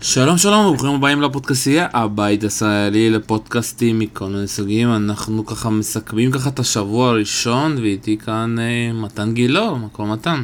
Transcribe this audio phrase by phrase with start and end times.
[0.00, 6.50] שלום שלום וברוכים הבאים לפודקאסייה הבית הישראלי לפודקאסטים מכל מיני סוגים אנחנו ככה מסכמים ככה
[6.50, 10.42] את השבוע הראשון ואיתי כאן אה, מתן גילאור מה קורה מתן?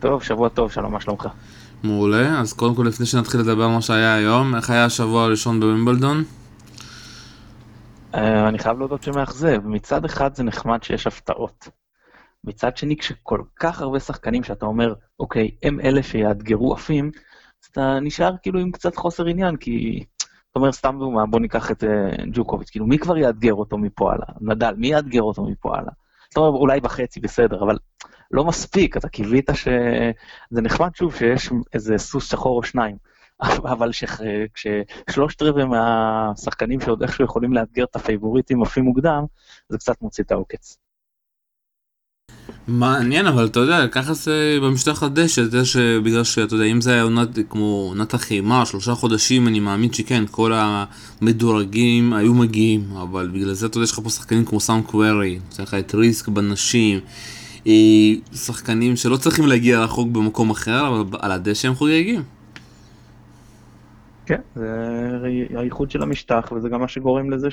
[0.00, 1.28] טוב שבוע טוב שלום מה שלומך?
[1.82, 5.60] מעולה אז קודם כל לפני שנתחיל לדבר על מה שהיה היום איך היה השבוע הראשון
[5.60, 6.24] בווימבלדון?
[8.12, 11.68] Uh, אני חייב להודות שמאכזב מצד אחד זה נחמד שיש הפתעות.
[12.44, 17.10] מצד שני כשכל כך הרבה שחקנים שאתה אומר אוקיי הם אלה שיאתגרו עפים
[17.72, 20.04] אתה נשאר כאילו עם קצת חוסר עניין, כי...
[20.52, 21.86] זאת אומרת, סתם דוגמה, בוא ניקח את uh,
[22.32, 24.26] ג'וקוביץ', כאילו, מי כבר יאתגר אותו מפה הלאה?
[24.40, 25.92] נדל, מי יאתגר אותו מפה הלאה?
[26.30, 27.78] זאת אומרת, אולי בחצי, בסדר, אבל
[28.30, 29.68] לא מספיק, אתה קיווית ש...
[30.50, 32.96] זה נחמד שוב שיש איזה סוס שחור או שניים,
[33.72, 33.90] אבל
[34.54, 39.24] כששלושת רבעי מהשחקנים שעוד איכשהו יכולים לאתגר את הפייבוריטים עפים מוקדם,
[39.68, 40.78] זה קצת מוציא את העוקץ.
[42.68, 47.02] מעניין אבל אתה יודע ככה זה במשטח הדשא זה שבגלל שאתה יודע אם זה היה
[47.02, 53.52] עונת כמו עונת החימה שלושה חודשים אני מאמין שכן כל המדורגים היו מגיעים אבל בגלל
[53.52, 57.00] זה אתה יודע יש לך פה שחקנים כמו סאם קווירי, יש לך את ריסק בנשים
[57.66, 57.72] אה,
[58.34, 62.22] שחקנים שלא צריכים להגיע רחוק במקום אחר אבל על הדשא הם חוגגים.
[64.26, 64.68] כן, זה
[65.54, 67.48] הייחוד של המשטח וזה גם מה שגורם לזה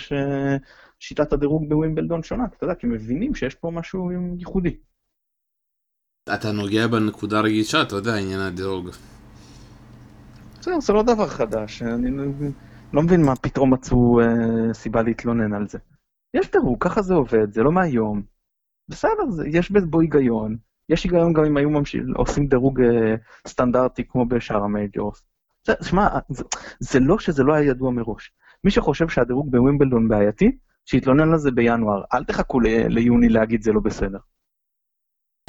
[1.00, 4.78] ששיטת הדירוג בווימבלדון שונה, אתה יודע, כי מבינים שיש פה משהו ייחודי.
[6.34, 8.90] אתה נוגע בנקודה רגישה, אתה יודע, עניין הדירוג.
[10.60, 12.12] בסדר, זה לא דבר חדש, אני
[12.94, 15.78] לא מבין מה פתאום מצאו אה, סיבה להתלונן על זה.
[16.34, 18.22] יש דירוג, ככה זה עובד, זה לא מהיום.
[18.88, 20.58] בסדר, זה, יש בו היגיון.
[20.90, 23.16] יש היגיון גם אם היו ממשיך, עושים דירוג אה,
[23.48, 25.24] סטנדרטי כמו בשאר ה majors.
[25.82, 26.44] שמע, זה,
[26.80, 28.32] זה לא שזה לא היה ידוע מראש.
[28.64, 32.02] מי שחושב שהדירוג בווימבלדון בעייתי, שיתלונן על זה בינואר.
[32.14, 34.18] אל תחכו ליוני להגיד זה לא בסדר.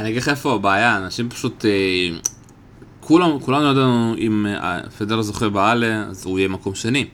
[0.00, 1.64] אני אגיד לך איפה הבעיה, אנשים פשוט...
[1.64, 2.08] אה,
[3.00, 7.08] כולם, כולנו יודעים אם אה, פדרר זוכה באלה, אז הוא יהיה מקום שני.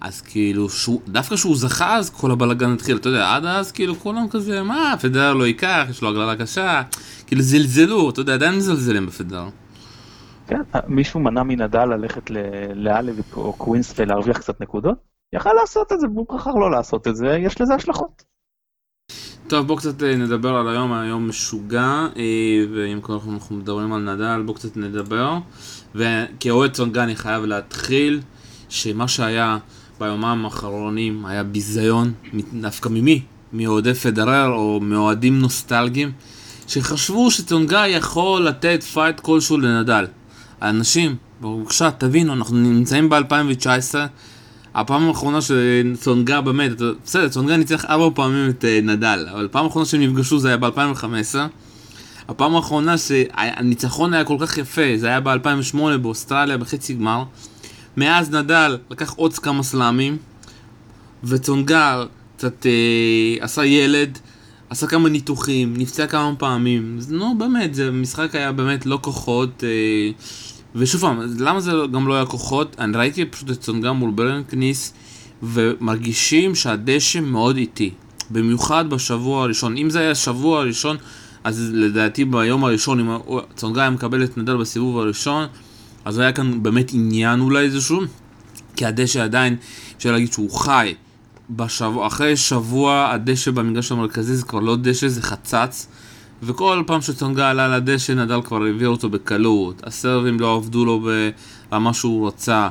[0.00, 3.94] אז כאילו, שהוא, דווקא כשהוא זכה אז כל הבלאגן התחיל, אתה יודע, עד אז כאילו
[3.94, 6.82] כולם כזה, מה, פדרר לא ייקח, יש לו הגללה קשה,
[7.26, 9.48] כאילו זלזלו, אתה יודע, עדיין מזלזלים בפדרר.
[10.46, 12.30] כן, מישהו מנע מנדל ללכת
[12.74, 15.15] לאלה או קווינס ולהרוויח קצת נקודות?
[15.32, 18.24] יכל לעשות את זה, והוא בחר לא לעשות את זה, יש לזה השלכות.
[19.48, 24.14] טוב בואו קצת אה, נדבר על היום, היום משוגע, אה, ואם כבר אנחנו מדברים על
[24.14, 25.38] נדל בואו קצת נדבר.
[25.94, 28.20] וכאוהד צונגה אני חייב להתחיל,
[28.68, 29.58] שמה שהיה
[30.00, 32.12] ביומיים האחרונים היה ביזיון,
[32.52, 33.22] דווקא ממי?
[33.52, 36.12] מאוהדי פדרר או מאוהדים נוסטלגיים,
[36.66, 40.06] שחשבו שצונגה יכול לתת fight כלשהו לנדל.
[40.60, 43.94] האנשים, בבקשה תבינו, אנחנו נמצאים ב-2019
[44.76, 46.70] הפעם האחרונה שצונגה באמת,
[47.04, 50.56] בסדר, צונגה ניצח ארבע פעמים את אה, נדל, אבל הפעם האחרונה שהם נפגשו זה היה
[50.56, 51.36] ב-2015.
[52.28, 57.24] הפעם האחרונה שהניצחון היה כל כך יפה, זה היה ב-2008 באוסטרליה בחצי גמר.
[57.96, 60.16] מאז נדל לקח עוד כמה סלאמים,
[61.24, 62.04] וצונגה
[62.36, 64.18] קצת אה, עשה ילד,
[64.70, 66.98] עשה כמה ניתוחים, נפצע כמה פעמים.
[67.08, 69.64] נו באמת, זה משחק היה באמת לא כוחות.
[69.64, 70.10] אה,
[70.76, 72.76] ושוב פעם, למה זה גם לא היה כוחות?
[72.78, 74.92] אני ראיתי פשוט את צונגה מול ברנקניס
[75.42, 77.90] ומרגישים שהדשא מאוד איטי.
[78.30, 79.76] במיוחד בשבוע הראשון.
[79.76, 80.96] אם זה היה השבוע הראשון,
[81.44, 83.18] אז לדעתי ביום הראשון, אם
[83.56, 85.46] צונגה היה מקבל את נדל בסיבוב הראשון,
[86.04, 88.00] אז היה כאן באמת עניין אולי איזשהו,
[88.76, 89.56] כי הדשא עדיין,
[89.96, 90.94] אפשר להגיד שהוא חי.
[91.50, 95.88] בשבוע, אחרי שבוע הדשא במגרש המרכזי זה כבר לא דשא, זה חצץ.
[96.46, 101.08] וכל פעם שצונגה עלה לדשא נדל כבר העביר אותו בקלות, הסרבים לא עבדו לו
[101.70, 102.68] ברמה שהוא רצה,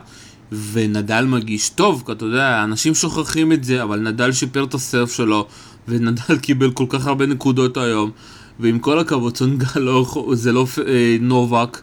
[0.71, 5.15] ונדל מגיש טוב, כי אתה יודע, אנשים שוכחים את זה, אבל נדל שיפר את הסרף
[5.15, 5.47] שלו,
[5.87, 8.11] ונדל קיבל כל כך הרבה נקודות היום,
[8.59, 11.81] ועם כל הכבוד צונגה לא, זה לא אה, נובק,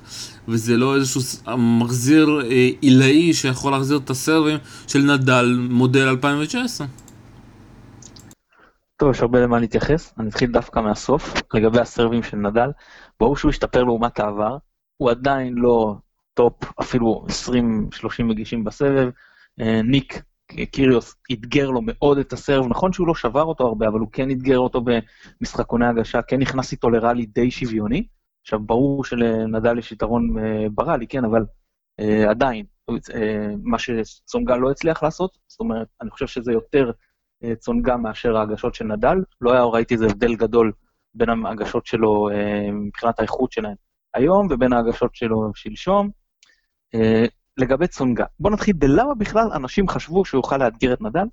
[0.49, 1.21] וזה לא איזשהו
[1.59, 6.87] מחזיר אה, עילאי שיכול להחזיר את הסרבים של נדל מודל 2019.
[9.03, 12.71] טוב, יש הרבה למה להתייחס, אני אתחיל דווקא מהסוף, לגבי הסרבים של נדל.
[13.21, 14.57] ברור שהוא השתפר לעומת העבר,
[14.97, 15.95] הוא עדיין לא
[16.35, 19.11] top אפילו 20-30 מגישים בסבב.
[19.61, 20.23] אה, ניק
[20.71, 24.09] קיריוס אתגר לו מאוד את ה serve, נכון שהוא לא שבר אותו הרבה, אבל הוא
[24.13, 24.81] כן אתגר אותו
[25.41, 28.07] במשחקוני הגשה, כן נכנס איתו ל rally די שוויוני.
[28.43, 31.45] עכשיו, ברור שלנדל יש יתרון אה, בראלי, כן, אבל
[32.29, 32.67] עדיין,
[33.63, 36.91] מה שצונגה לא הצליח לעשות, זאת אומרת, אני חושב שזה יותר
[37.59, 39.17] צונגה מאשר ההגשות של נדל.
[39.41, 40.73] לא היה, ראיתי איזה הבדל גדול
[41.15, 43.75] בין ההגשות שלו אה, מבחינת האיכות שלהן
[44.15, 46.11] היום ובין ההגשות שלו שלשום.
[46.95, 47.25] אה,
[47.57, 51.27] לגבי צונגה, בואו נתחיל בלמה בכלל אנשים חשבו שהוא יוכל לאתגר את נדל.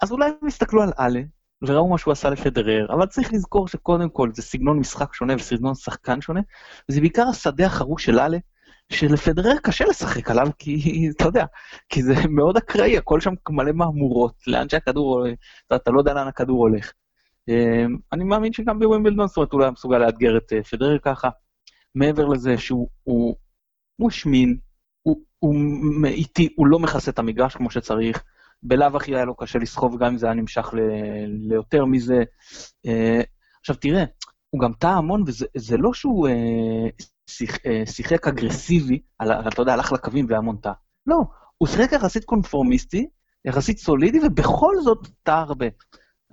[0.00, 1.20] אז אולי הם הסתכלו על אלה
[1.62, 5.74] וראו מה שהוא עשה לפדרר, אבל צריך לזכור שקודם כל זה סגנון משחק שונה וסגנון
[5.74, 6.40] שחקן שונה,
[6.88, 8.38] וזה בעיקר השדה החרוש של אלה,
[8.92, 11.44] שלפדרר קשה לשחק עליו, כי אתה יודע,
[11.88, 15.26] כי זה מאוד אקראי, הכל שם מלא מהמורות, לאן שהכדור,
[15.66, 16.92] אתה, אתה לא יודע לאן הכדור הולך.
[17.48, 20.98] אמ, אני מאמין שגם בווימבלדון, זאת אומרת, הוא לא היה מסוגל לאתגר את אה, פדרר
[20.98, 21.28] ככה.
[21.94, 23.36] מעבר לזה שהוא הוא,
[23.96, 24.56] הוא שמין,
[25.02, 25.54] הוא, הוא
[26.06, 28.22] איטי, הוא לא מכסה את המגרש כמו שצריך.
[28.62, 30.80] בלאו הכי היה לו קשה לסחוב גם אם זה היה נמשך ל,
[31.48, 32.22] ליותר מזה.
[32.86, 33.20] אה,
[33.60, 34.04] עכשיו תראה,
[34.50, 36.88] הוא גם טעה המון, וזה לא שהוא אה,
[37.30, 40.72] שיח, אה, שיחק אגרסיבי, על, אתה יודע, הלך לקווים והמון טעה.
[41.06, 41.16] לא,
[41.58, 43.06] הוא שיחק יחסית קונפורמיסטי,
[43.44, 45.66] יחסית סולידי, ובכל זאת טעה הרבה.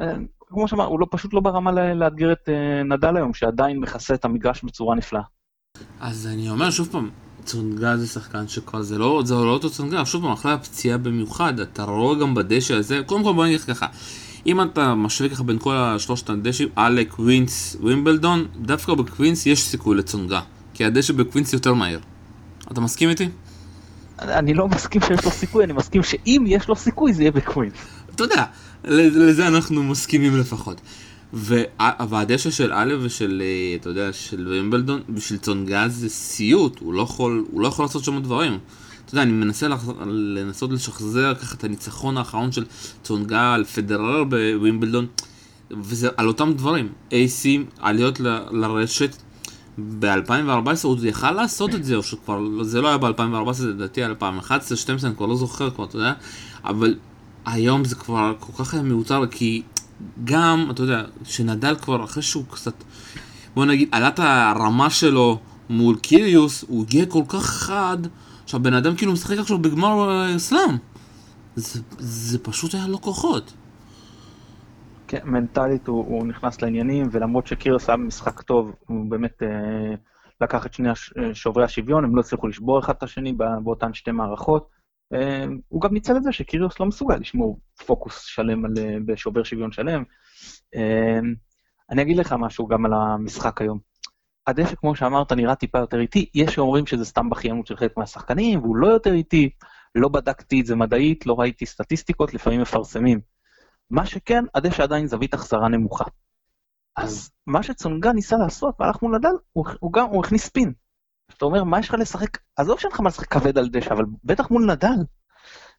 [0.02, 0.14] אה,
[0.48, 4.26] כמו שאמר, הוא לא, פשוט לא ברמה לאתגר את אה, נדל היום, שעדיין מכסה את
[4.26, 5.22] המגרש בצורה נפלאה.
[6.00, 7.10] אז אני אומר שוב פעם,
[7.44, 11.60] צונגה זה שחקן שכבר זה לא, זה לא אותו צונגה, שוב פעם, אחרי הפציעה במיוחד,
[11.60, 13.88] אתה רואה גם בדשא הזה, קודם כל בוא נגיד ככה,
[14.46, 19.98] אם אתה משווה ככה בין כל השלושת הדשאים, האלה, קווינס, ווימבלדון, דווקא בקווינס יש סיכוי
[19.98, 20.42] לצונגה,
[20.74, 22.00] כי הדשא בקווינס יותר מהיר.
[22.72, 23.30] אתה מסכים איתי?
[24.20, 27.74] אני לא מסכים שיש לו סיכוי, אני מסכים שאם יש לו סיכוי זה יהיה בקווינס.
[28.16, 28.46] אתה יודע,
[28.84, 30.82] לזה אנחנו מסכימים לפחות.
[31.34, 37.02] והדשא של האלה ושל, אה, אתה יודע, של וימבלדון, בשביל צונגה זה סיוט, הוא לא
[37.02, 38.60] יכול, הוא לא יכול לעשות שם דברים.
[39.06, 39.86] אתה יודע, אני מנסה לח...
[40.06, 42.66] לנסות לשחזר ככה את הניצחון האחרון של
[43.04, 45.08] צונגה על פדרר בווימבלדון,
[45.72, 46.90] וזה על אותם דברים.
[47.12, 48.28] אייסים, עליות ל...
[48.52, 49.16] לרשת.
[50.00, 54.10] ב-2014 הוא יכל לעשות את זה, או שכבר, זה לא היה ב-2014, זה לדעתי היה
[54.10, 56.14] 2011, 12, אני כבר לא זוכר כבר, אתה יודע,
[56.66, 56.96] אבל
[57.46, 59.62] היום זה כבר כל כך היה מיותר, כי
[60.24, 62.74] גם, אתה יודע, שנדל כבר אחרי שהוא קצת,
[63.56, 67.98] בוא נגיד, עלה את הרמה שלו מול קיריוס, הוא הגיע כל כך חד,
[68.46, 70.78] שהבן אדם כאילו משחק עכשיו בגמר אה, סלאם.
[71.56, 73.54] זה, זה פשוט היה לו כוחות.
[75.08, 79.96] כן, מנטלית הוא, הוא נכנס לעניינים, ולמרות שקיריוס היה במשחק טוב, הוא באמת אה,
[80.42, 80.94] לקח את שני אה,
[81.34, 83.34] שוברי השוויון, הם לא הצליחו לשבור אחד את השני
[83.64, 84.70] באותן שתי מערכות.
[85.14, 89.44] אה, הוא גם ניצל את זה שקיריוס לא מסוגל לשמור פוקוס שלם על, אה, בשובר
[89.44, 90.04] שוויון שלם.
[90.76, 91.20] אה,
[91.92, 93.80] אני אגיד לך משהו גם על המשחק היום.
[94.48, 96.30] הדשא, כמו שאמרת, נראה טיפה יותר איטי.
[96.34, 99.50] יש שאומרים שזה סתם בכיינות של חלק מהשחקנים, והוא לא יותר איטי.
[99.96, 103.20] לא בדקתי את זה מדעית, לא ראיתי סטטיסטיקות, לפעמים מפרסמים.
[103.90, 106.06] מה שכן, הדשא עדיין זווית החזרה נמוכה.
[106.96, 110.74] אז מה שצונגה ניסה לעשות, והלך מול נדל, הוא, הוא גם, הוא הכניס ספין.
[111.38, 112.38] אתה אומר, מה יש לך לשחק?
[112.56, 115.04] עזוב שאין לך מה לשחק כבד על דשא, אבל בטח מול נדל.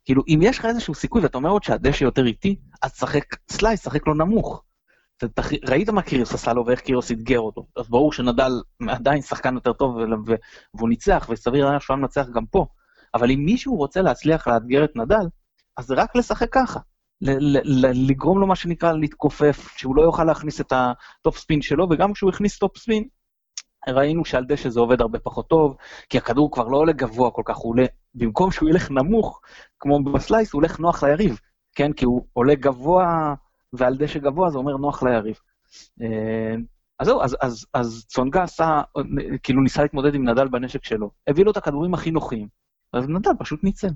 [0.05, 3.85] כאילו, אם יש לך איזשהו סיכוי ואתה אומר עוד שהדשא יותר איטי, אז שחק slice,
[3.85, 4.63] שחק לו נמוך.
[5.69, 7.67] ראית מה קיריוס עשה לו ואיך קיריוס אתגר אותו.
[7.77, 8.53] אז ברור שנדל
[8.89, 9.97] עדיין שחקן יותר טוב
[10.75, 12.67] והוא ניצח, וסביר להניח שהוא היה מנצח גם פה.
[13.15, 15.27] אבל אם מישהו רוצה להצליח לאתגר את נדל,
[15.77, 16.81] אז רק לשחק ככה.
[18.09, 22.31] לגרום לו מה שנקרא להתכופף, שהוא לא יוכל להכניס את ה topspin שלו, וגם כשהוא
[22.31, 23.05] הכניס topspin,
[23.89, 25.77] ראינו שעל דשא זה עובד הרבה פחות טוב,
[26.09, 29.41] כי הכדור כבר לא עולה גבוה כל כך, הוא עולה, במקום שהוא ילך נמוך,
[29.79, 31.41] כמו בסלייס, הוא הולך נוח ליריב,
[31.75, 31.93] כן?
[31.93, 33.35] כי הוא עולה גבוה,
[33.73, 35.37] ועל דשא גבוה זה אומר נוח ליריב.
[36.03, 36.57] אה,
[36.99, 38.81] אז זהו, אז, אז, אז צונגה עשה,
[39.43, 42.49] כאילו ניסה להתמודד עם נדל בנשק שלו, הביא לו את הכדורים הכי נוחים,
[42.93, 43.89] אז נדל פשוט ניצל.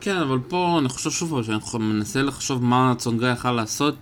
[0.00, 3.94] כן, אבל פה אני חושב שוב שאני מנסה לחשוב מה צונגה יכל לעשות,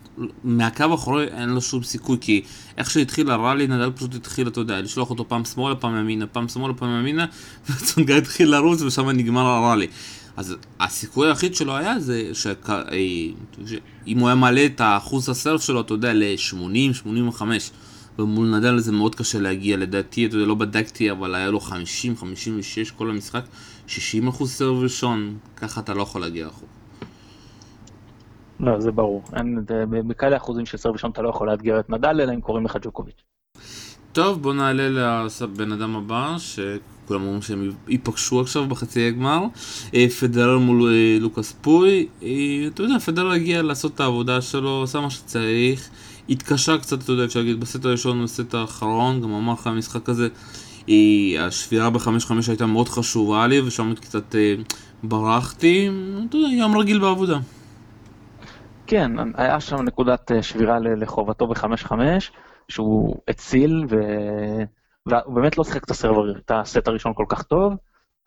[0.45, 2.43] מהקו האחורי אין לו שום סיכוי, כי
[2.79, 6.49] איך שהתחיל הראלי, נדל פשוט התחיל, אתה יודע, לשלוח אותו פעם שמאלה, פעם ימינה, פעם
[6.49, 7.27] שמאלה, פעם ימינה,
[7.71, 9.87] וצונגה התחיל לרוץ ושם נגמר הראלי.
[10.37, 15.81] אז הסיכוי היחיד שלו היה זה שאם אה, הוא היה מעלה את האחוז הסרף שלו,
[15.81, 17.71] אתה יודע, ל-80, 85.
[18.19, 22.17] ומול נדל זה מאוד קשה להגיע, לדעתי, אתה יודע, לא בדקתי, אבל היה לו 50,
[22.17, 23.43] 56 כל המשחק,
[23.87, 26.69] 60 אחוז סרב ראשון, ככה אתה לא יכול להגיע רחוק.
[28.61, 29.23] לא, זה ברור.
[30.07, 32.77] בכאלה אחוזים של סרב ראשון אתה לא יכול לאתגר את נדל, אלא אם קוראים לך
[32.83, 33.23] ג'וקוביץ'.
[34.13, 36.37] טוב, בוא נעלה לבן אדם הבא,
[37.05, 39.45] שכולם אומרים שהם ייפגשו עכשיו בחצי הגמר.
[39.95, 42.07] אה, פדרר מול אה, לוקאס פוי.
[42.23, 42.29] אה,
[42.67, 45.91] אתה יודע, פדרר הגיע לעשות את העבודה שלו, עשה מה שצריך.
[46.29, 50.29] התקשה קצת, אתה יודע, אפשר להגיד, בסט הראשון ובסט האחרון, גם אמר לך המשחק הזה,
[51.39, 54.35] השבירה ב-5-5 הייתה מאוד חשובה לי, ושם קצת
[55.03, 55.89] ברחתי,
[56.29, 57.39] אתה יודע, יום רגיל בעבודה.
[58.87, 61.93] כן, היה שם נקודת שבירה לחובתו ב-5-5,
[62.69, 63.97] שהוא הציל, ו...
[65.07, 67.75] והוא באמת לא שיחק את הסרבר, את הסט הראשון כל כך טוב.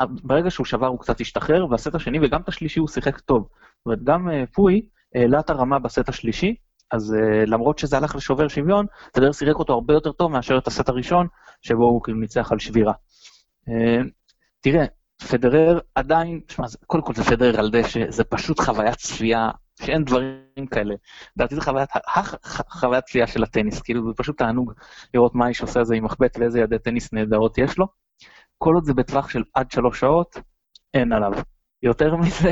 [0.02, 3.48] ברגע שהוא שבר הוא קצת השתחרר, והסט השני וגם את השלישי הוא שיחק טוב.
[3.78, 4.82] זאת אומרת, גם אה, פוי
[5.16, 6.56] העלה את הרמה בסט השלישי,
[6.92, 10.68] אז uh, למרות שזה הלך לשובר שוויון, פדר שיחק אותו הרבה יותר טוב מאשר את
[10.68, 11.28] הסט הראשון,
[11.62, 12.94] שבו הוא כאילו ניצח על שבירה.
[13.70, 13.72] Uh,
[14.62, 14.86] תראה,
[15.30, 19.50] פדרר עדיין, תשמע, קודם כל זה פדרר על דשא, זה פשוט חוויית צפייה
[19.82, 20.96] שאין דברים כאלה.
[21.38, 21.90] לדעתי זה חוויית,
[22.70, 24.74] חוויית צפייה של הטניס, כאילו זה פשוט תענוג
[25.14, 27.88] לראות מה האיש עושה את זה עם מחבט ואיזה ידי טניס נהדרות יש לו.
[28.58, 30.38] כל עוד זה בטווח של עד שלוש שעות,
[30.94, 31.32] אין עליו.
[31.84, 32.52] יותר מזה,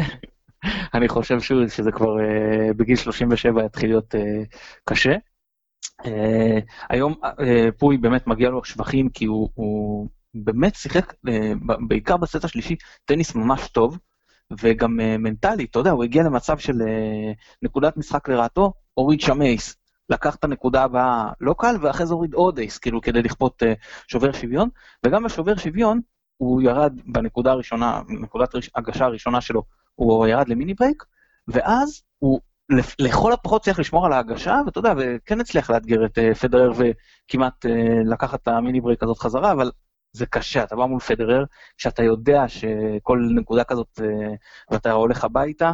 [0.95, 4.17] אני חושב שהוא, שזה כבר uh, בגיל 37 יתחיל להיות uh,
[4.83, 5.15] קשה.
[6.01, 6.07] Uh,
[6.89, 7.41] היום אה,
[7.77, 11.29] פוי באמת מגיע לו שבחים כי הוא, הוא באמת שיחק, אה,
[11.87, 13.97] בעיקר בסט השלישי, טניס ממש טוב,
[14.51, 16.85] וגם אה, מנטלית, אתה יודע, הוא הגיע למצב של אה,
[17.61, 19.75] נקודת משחק לרעתו, הוריד שם ace.
[20.09, 23.65] לקח את הנקודה הבאה לא קל, ואחרי זה הוריד עוד ace, כאילו, כדי לכפות אה,
[24.07, 24.69] שובר שוויון,
[25.05, 25.99] וגם בשובר שוויון,
[26.37, 29.63] הוא ירד בנקודה הראשונה, נקודת הגשה הראשונה שלו,
[29.95, 31.03] הוא ירד ל mini break,
[31.47, 32.39] ואז הוא
[32.99, 37.65] לכל הפחות צריך לשמור על ההגשה, ואתה יודע, וכן הצליח לאתגר את פדרר וכמעט
[38.05, 39.71] לקחת את המיני ברייק הזאת חזרה, אבל
[40.15, 41.43] זה קשה, אתה בא מול פדרר,
[41.77, 44.03] שאתה יודע שכל נקודה כזאת, uh,
[44.71, 45.71] ואתה הולך הביתה,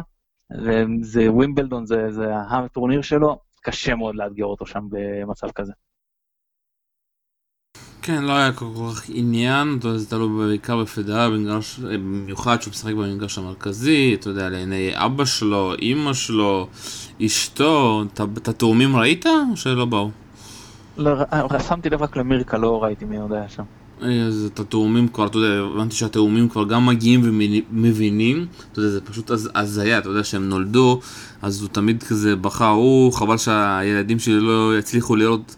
[1.02, 5.72] זה ווימבלדון, זה, זה הטורניר שלו, קשה מאוד לאתגר אותו שם במצב כזה.
[8.02, 11.46] כן, לא היה כל כך עניין, אתה יודע, זה תלוי בעיקר בפדרר,
[11.92, 16.68] במיוחד שהוא משחק במגרש המרכזי, אתה יודע, לעיני אבא שלו, אימא שלו,
[17.26, 18.02] אשתו,
[18.36, 20.10] את התאומים ראית או שלא באו?
[20.96, 21.16] לא,
[21.68, 23.64] שמתי לב רק למירקה, לא ראיתי מי עוד היה שם.
[24.02, 27.20] אז את התאומים כבר, אתה יודע, הבנתי שהתאומים כבר גם מגיעים
[27.72, 31.00] ומבינים, אתה יודע, זה פשוט הזיה, אתה יודע, שהם נולדו,
[31.42, 35.56] אז הוא תמיד כזה בכה, הוא, חבל שהילדים שלי לא יצליחו לראות...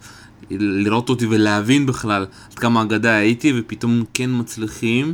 [0.51, 5.13] לראות אותי ולהבין בכלל עד כמה אגדה הייתי, ופתאום כן מצליחים.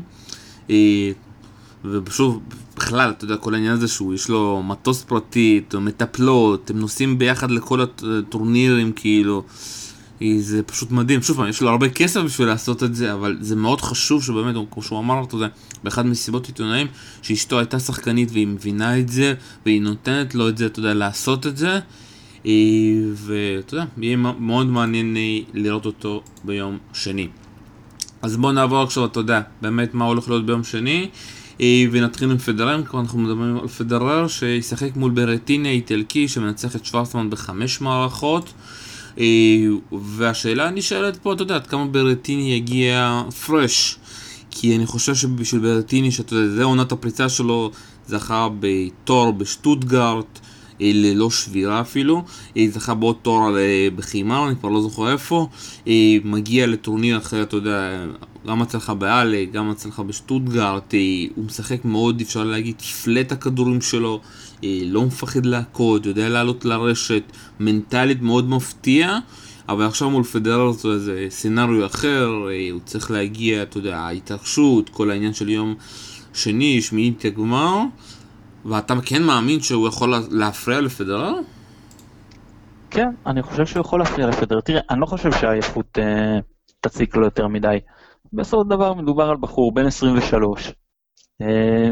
[0.69, 1.11] אה,
[1.85, 2.39] ושוב,
[2.75, 7.51] בכלל, אתה יודע, כל העניין הזה שהוא, יש לו מטוס פרטי, מטפלות, הם נוסעים ביחד
[7.51, 9.80] לכל הטורנירים, כאילו, אה,
[10.39, 11.21] זה פשוט מדהים.
[11.21, 14.55] שוב פעם, יש לו הרבה כסף בשביל לעשות את זה, אבל זה מאוד חשוב שבאמת,
[14.71, 15.47] כמו שהוא אמר, אתה יודע,
[15.83, 16.87] באחד מסיבות עיתונאים,
[17.21, 19.33] שאשתו הייתה שחקנית והיא מבינה את זה,
[19.65, 21.79] והיא נותנת לו את זה, אתה יודע, לעשות את זה.
[22.45, 22.51] אה,
[23.13, 27.27] ואתה יודע, יהיה מאוד מעניין אה, לראות אותו ביום שני.
[28.21, 31.09] אז בואו נעבור עכשיו, אתה יודע, באמת מה הולך להיות ביום שני.
[31.61, 36.85] אה, ונתחיל עם פדרר, כבר אנחנו מדברים על פדרר שישחק מול ברטיני האיטלקי שמנצח את
[36.85, 38.53] שוורצמן בחמש מערכות.
[39.91, 43.97] והשאלה הנשאלת פה, אתה יודע, עד כמה ברטיני יגיע פרש.
[44.51, 47.71] כי אני חושב שבשביל ברטיני, שאתה יודע, זה עונת הפריצה שלו,
[48.07, 50.39] זכה בתור בשטוטגארט.
[50.81, 52.23] אה, ללא שבירה אפילו,
[52.57, 55.47] אה, זכה בעוד תואר אה, בחימר, אני כבר לא זוכר איפה,
[56.23, 58.05] מגיע לטורניר אחר, אתה יודע,
[58.47, 60.93] גם הצלחה באלה, גם הצלחה בשטוטגארט,
[61.35, 64.19] הוא משחק מאוד, אפשר להגיד, פלט הכדורים שלו,
[64.63, 67.23] לא מפחד להכות, יודע לעלות לרשת,
[67.59, 69.17] מנטלית מאוד מפתיע.
[69.69, 72.29] אבל עכשיו מול פדרר זה סצנריו אחר,
[72.71, 75.75] הוא צריך להגיע, אתה יודע, ההתרחשות, כל העניין של יום
[76.33, 77.83] שני, שמינית הגמר.
[78.65, 81.33] ואתה כן מאמין שהוא יכול להפריע לפדרר?
[82.89, 84.61] כן, אני חושב שהוא יכול להפריע לפדרר.
[84.61, 86.39] תראה, אני לא חושב שהעייפות אה,
[86.79, 87.79] תציק לו יותר מדי.
[88.33, 90.73] בסופו של דבר מדובר על בחור בן 23,
[91.41, 91.89] אה,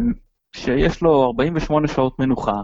[0.55, 2.61] שיש לו 48 שעות מנוחה.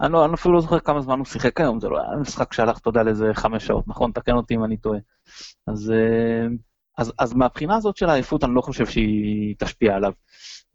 [0.00, 2.52] אני, לא, אני אפילו לא זוכר כמה זמן הוא שיחק היום, זה לא היה משחק
[2.52, 4.12] שהלך, אתה יודע, לאיזה חמש שעות, נכון?
[4.12, 4.98] תקן אותי אם אני טועה.
[5.66, 6.46] אז, אה,
[6.98, 10.12] אז, אז מהבחינה הזאת של העייפות, אני לא חושב שהיא תשפיע עליו.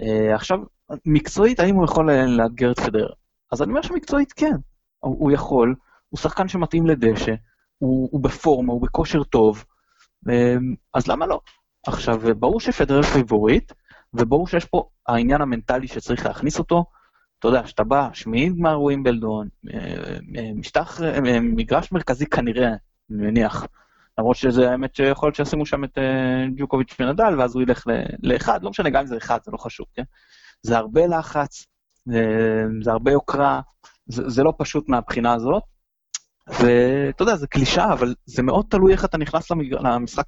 [0.02, 0.60] אה, עכשיו,
[1.06, 3.10] מקצועית, האם הוא יכול לאתגר את פדרר?
[3.52, 4.56] אז אני אומר שמקצועית כן,
[5.00, 5.76] הוא, הוא יכול,
[6.10, 7.34] הוא שחקן שמתאים לדשא,
[7.78, 9.66] הוא, הוא בפורמה, הוא בכושר טוב,
[10.30, 11.40] אמ, אז למה לא?
[11.88, 13.74] עכשיו, ברור שפדרר פיבוריט,
[14.14, 16.86] וברור שיש פה העניין המנטלי שצריך להכניס אותו.
[17.40, 19.80] אתה יודע, שאתה בא, שמיעי גמר ווימבלדון, אה,
[20.38, 22.78] אה, משטח, אה, מגרש מרכזי כנראה, אני
[23.28, 23.66] מניח.
[24.18, 25.98] למרות שזה האמת שיכול להיות שישימו שם את
[26.58, 27.88] ג'וקוביץ' ונדל, ואז הוא ילך
[28.24, 30.04] לאחד, לא משנה, גם אם זה אחד, זה לא חשוב, כן?
[30.64, 31.66] זה הרבה לחץ,
[32.84, 33.62] זה הרבה יוקרה,
[34.08, 35.64] זה, זה לא פשוט מהבחינה הזאת.
[36.50, 39.52] ואתה יודע, זה קלישאה, אבל זה מאוד תלוי איך אתה נכנס.
[39.72, 40.26] למשחק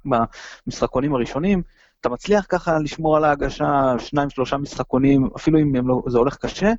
[0.66, 1.62] במשחקונים הראשונים.
[2.00, 6.72] אתה מצליח ככה לשמור על ההגשה, שניים, שלושה משחקונים, אפילו אם לא, זה הולך קשה,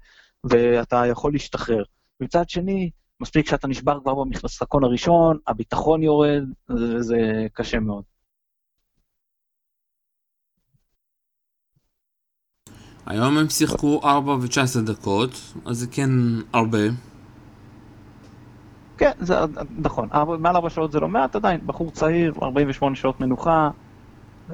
[0.44, 1.84] ואתה יכול להשתחרר.
[2.20, 6.44] מצד שני, מספיק שאתה נשבר כבר במשחקון הראשון, הביטחון יורד,
[6.76, 7.18] זה, זה
[7.54, 8.04] קשה מאוד.
[13.06, 16.10] היום הם שיחקו 4 ו-19 דקות, אז זה כן
[16.54, 16.80] הרבה.
[18.98, 19.36] כן, זה
[19.78, 23.70] נכון, מעל 4 שעות זה לא מעט עדיין, בחור צעיר, 48 שעות מנוחה.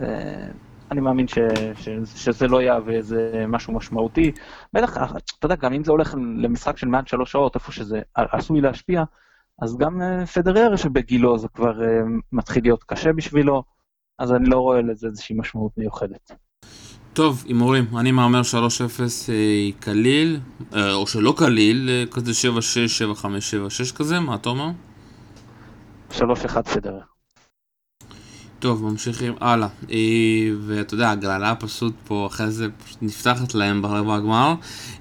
[0.02, 0.48] אה,
[0.92, 1.38] אני מאמין ש,
[1.76, 4.32] ש, שזה לא יהווה איזה משהו משמעותי.
[4.74, 4.98] בטח,
[5.40, 9.04] אתה יודע, גם אם זה הולך למשחק של מעט 3 שעות, איפה שזה עשוי להשפיע,
[9.62, 12.02] אז גם אה, פדרר שבגילו זה כבר אה,
[12.32, 13.64] מתחיל להיות קשה בשבילו,
[14.20, 16.32] אז אני לא רואה לזה איזושהי משמעות מיוחדת.
[17.20, 18.50] טוב, הימורים, אני מהמר 3-0
[19.30, 19.36] אה,
[19.80, 20.40] קליל,
[20.76, 23.26] אה, או שלא קליל, אה, כזה 7-6, 7-5,
[23.92, 24.70] 7-6 כזה, מה אתה אומר?
[26.12, 26.22] 3-1
[26.74, 27.09] פדרר.
[28.60, 29.68] טוב, ממשיכים הלאה.
[29.92, 29.98] אה,
[30.66, 34.54] ואתה יודע, הגרלה פשוט פה אחרי זה פשוט נפתחת להם ברבע הגמר,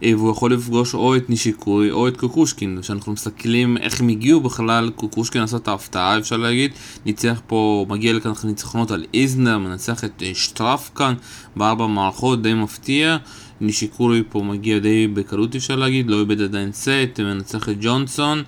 [0.02, 2.78] אה, והוא יכול לפגוש או את נישיקוי או את קוקושקין.
[2.80, 6.72] כשאנחנו מסתכלים איך הם הגיעו בכלל, קוקושקין עשה את ההפתעה, אפשר להגיד.
[7.06, 11.14] ניצח פה, מגיע לכאן ניצחונות על איזנר, מנצח את אה, שטרפקן
[11.56, 13.16] בארבע מערכות, די מפתיע.
[13.60, 18.42] נישיקורי פה מגיע די בקלות אפשר להגיד, לא איבד עדיין סט, מנצח את ג'ונסון.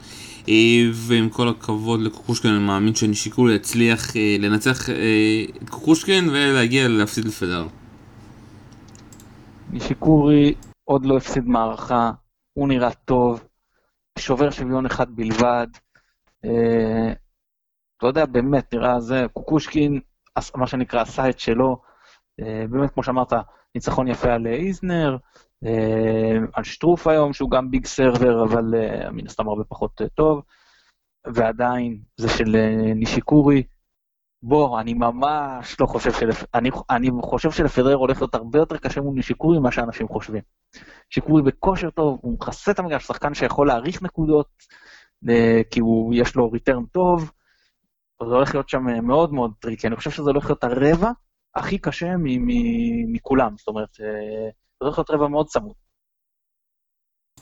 [0.50, 6.88] אה, ועם כל הכבוד לקוקושקין, אני מאמין שנישיקורי יצליח אה, לנצח אה, את קוקושקין ולהגיע
[6.88, 7.66] להפסיד לפדר.
[9.70, 10.54] נישיקורי
[10.84, 12.10] עוד לא הפסיד מערכה,
[12.52, 13.44] הוא נראה טוב,
[14.18, 15.66] שובר שוויון אחד בלבד.
[17.96, 20.00] אתה יודע, באמת, נראה זה, קוקושקין,
[20.54, 21.82] מה שנקרא, עשה את שלו.
[22.70, 23.32] באמת, כמו שאמרת,
[23.74, 25.18] ניצחון יפה על איזנר, אה,
[26.52, 30.42] על שטרוף היום, שהוא גם ביג סרבר, אבל אה, מן הסתם הרבה פחות אה, טוב,
[31.34, 32.56] ועדיין זה של
[32.94, 33.62] נישיקורי.
[34.42, 36.30] בוא, אני ממש לא חושב של...
[36.54, 40.42] אני, אני חושב שלפדרר הולך להיות הרבה יותר קשה מול נישיקורי ממה שאנשים חושבים.
[41.10, 44.48] נישיקורי בכושר טוב, הוא מכסה את המגרש, שחקן שיכול להעריך נקודות,
[45.70, 47.30] כי הוא, יש לו return טוב,
[48.28, 49.86] זה הולך להיות שם מאוד מאוד טריקי.
[49.86, 51.10] אני חושב שזה הולך להיות הרבע
[51.54, 52.14] הכי קשה
[53.12, 53.96] מכולם, זאת אומרת,
[54.82, 55.72] הולך להיות רבע מאוד צמוד.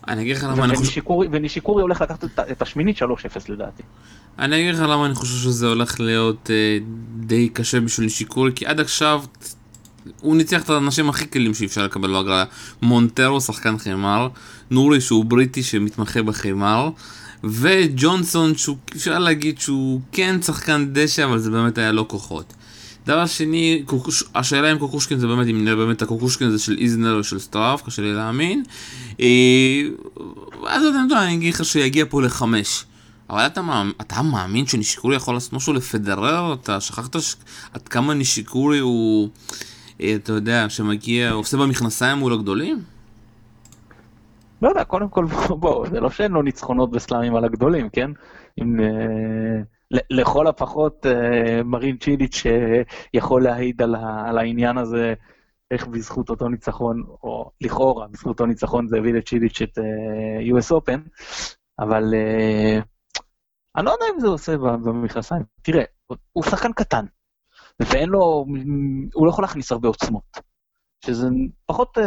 [0.09, 1.03] אני אגיד לך למה אני חושב...
[1.33, 3.03] ונישיקורי הולך לקחת את השמינית 3-0
[3.49, 3.83] לדעתי.
[4.39, 6.79] אני אגיד לך למה אני חושב שזה הולך להיות אה,
[7.17, 9.25] די קשה בשביל נישיקורי, כי עד עכשיו
[10.21, 12.45] הוא ניצח את האנשים הכי קלים שאפשר לקבל בהגרלה.
[12.83, 14.29] מונטרו, שחקן חימר,
[14.71, 16.91] נורי שהוא בריטי שמתמחה בחימר,
[17.45, 22.55] וג'ונסון שהוא אפשר להגיד שהוא כן שחקן דשא, אבל זה באמת היה לא כוחות.
[23.09, 24.25] דבר שני, קוקוש...
[24.35, 27.83] השאלה אם קוקושקין זה באמת, אם נראה באמת הקוקושקין הזה של איזנר או של סטראף,
[27.83, 28.63] קשה לי להאמין.
[29.21, 29.27] אה,
[30.63, 32.85] ואז אתה יודע, אני אגיד לך שיגיע פה לחמש.
[33.31, 36.53] אבל אתה, אתה מאמין שנישיקורי יכול לעשות משהו לפדרר?
[36.53, 37.37] אתה שכחת ש...
[37.73, 39.29] עד כמה נישיקורי הוא,
[40.01, 42.83] אה, אתה יודע, שמגיע, עושה במכנסיים מול הגדולים?
[44.63, 45.25] לא יודע, קודם כל,
[45.61, 48.11] בוא, זה לא שאין לו ניצחונות וסלאמים על הגדולים, כן?
[48.61, 48.81] אם...
[48.81, 52.43] אה, לכל הפחות אה, מרין צ'יליץ'
[53.15, 53.95] יכול להעיד על,
[54.27, 55.15] על העניין הזה,
[55.71, 59.83] איך בזכות אותו ניצחון, או לכאורה בזכות אותו ניצחון זה הביא לצ'יליץ' את uh,
[60.55, 61.01] US Open,
[61.79, 62.83] אבל uh,
[63.77, 65.43] אני לא יודע אם זה עושה במכנסיים.
[65.63, 65.85] תראה,
[66.33, 67.05] הוא שחקן קטן,
[67.81, 68.47] ואין לו,
[69.15, 70.49] הוא לא יכול להכניס הרבה עוצמות.
[71.05, 71.29] שזה
[71.67, 71.99] פחות,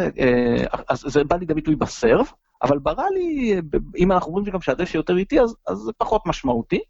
[0.88, 2.26] אז זה בא לידי ביטוי בסרב,
[2.62, 3.54] אבל ברע לי,
[3.96, 6.80] אם אנחנו אומרים שגם שהדשא יותר איטי, אז, אז זה פחות משמעותי.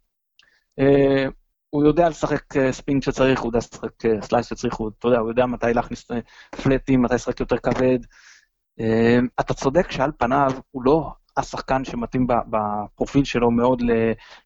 [0.79, 1.25] אה,
[1.69, 5.19] הוא יודע לשחק אה, ספין שצריך, הוא יודע לשחק אה, סלייס שצריך, הוא, אתה יודע,
[5.19, 6.07] הוא יודע מתי להכניס
[6.63, 7.99] פלטים, מתי לשחק יותר כבד.
[9.39, 13.81] אתה צודק שעל פניו הוא לא השחקן שמתאים בפרופיל שלו מאוד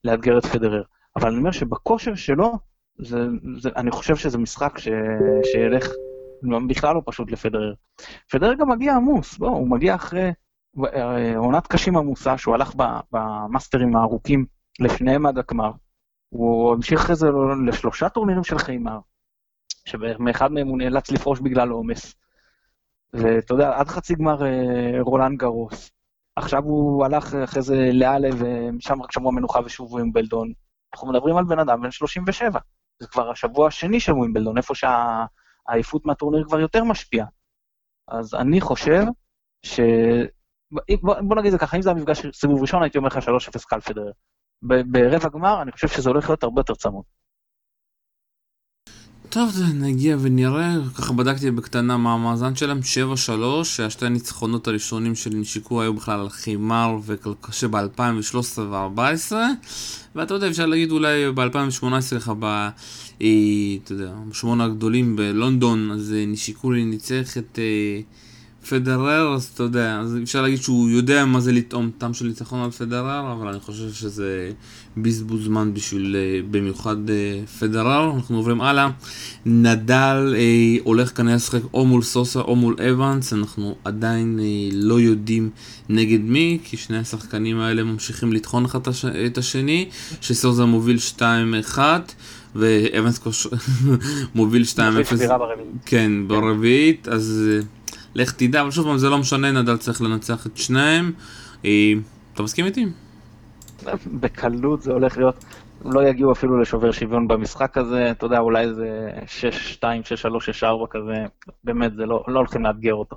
[0.04, 0.84] לאתגר את פדרר,
[1.16, 2.54] אבל אני אומר שבכושר שלו,
[3.00, 3.18] זה,
[3.60, 4.88] זה, אני חושב שזה משחק ש,
[5.44, 5.88] שילך
[6.70, 7.74] בכלל לא פשוט לפדרר.
[8.32, 10.32] פדרר גם מגיע עמוס, בוא, הוא מגיע אחרי
[11.36, 12.74] עונת קשים עמוסה, שהוא הלך
[13.12, 14.46] במאסטרים הארוכים
[14.80, 15.72] לפניהם עד הגמר.
[16.30, 17.28] הוא המשיך אחרי זה
[17.68, 19.00] לשלושה טורנירים של חיימר,
[19.86, 22.16] שמאחד מהם הוא נאלץ לפרוש בגלל עומס.
[23.13, 25.92] ואתה יודע, עד חצי גמר אה, רולנד גרוס.
[26.36, 30.52] עכשיו הוא הלך אחרי זה לאלה, ומשם רק שבוע מנוחה ושוב ווימבלדון.
[30.94, 32.60] אנחנו מדברים על בן אדם בן 37.
[33.00, 37.28] זה כבר השבוע השני של ווימבלדון, איפה שהעייפות מהטורניר כבר יותר משפיעה.
[38.08, 39.04] אז אני חושב
[39.63, 39.80] ש...
[41.02, 43.20] בוא, בוא נגיד זה ככה, אם זה המפגש סיבוב ראשון, הייתי אומר לך 3-0
[43.68, 44.12] קל פדרר.
[44.62, 47.04] ברבע גמר, אני חושב שזה הולך להיות הרבה יותר צמוד.
[49.30, 52.80] טוב, נגיע ונראה, ככה בדקתי בקטנה מה המאזן שלהם,
[53.60, 59.34] 7-3, שהשתי הניצחונות הראשונים של נשיקו היו בכלל על חימר וקשה ב-2013 ו-2014
[60.15, 62.46] ואתה יודע, אפשר להגיד אולי ב-2018 לך, ב...
[62.46, 63.28] אה,
[63.84, 67.60] אתה יודע, בשמונה הגדולים בלונדון, אז אה, נשיקולי ניצח את...
[67.60, 68.02] אה,
[68.70, 72.60] פדרר, אז אתה יודע, אז אפשר להגיד שהוא יודע מה זה לטעום טעם של ניצחון
[72.60, 74.52] על פדרר, אבל אני חושב שזה
[74.98, 78.12] בזבוז זמן בשביל, אה, במיוחד אה, פדרר.
[78.16, 78.90] אנחנו עוברים הלאה.
[79.46, 85.00] נדל אה, הולך כנראה לשחק או מול סוסה או מול אבנס, אנחנו עדיין אה, לא
[85.00, 85.50] יודעים
[85.90, 88.80] נגד מי, כי שני השחקנים האלה ממשיכים לטחון אחד
[89.26, 89.90] את השני,
[90.22, 90.98] שסוזה מוביל
[91.76, 91.80] 2-1.
[92.56, 93.20] ואבנס
[94.36, 94.78] מוביל 2-0.
[95.86, 97.77] כן, ברביעית, אז אה,
[98.18, 101.12] לך תדע, אבל שוב פעם זה לא משנה, נדל צריך לנצח את שניהם.
[101.66, 101.94] אה,
[102.34, 102.86] אתה מסכים איתי?
[104.20, 105.46] בקלות זה הולך להיות,
[105.86, 109.10] לא יגיעו אפילו לשובר שוויון במשחק הזה, אתה יודע, אולי זה
[109.80, 109.86] 6-2, 6-3,
[110.62, 111.26] 6-4 כזה,
[111.64, 113.16] באמת, זה לא, לא הולכים לאתגר אותו.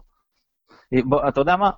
[1.05, 1.71] בוא, אתה יודע מה,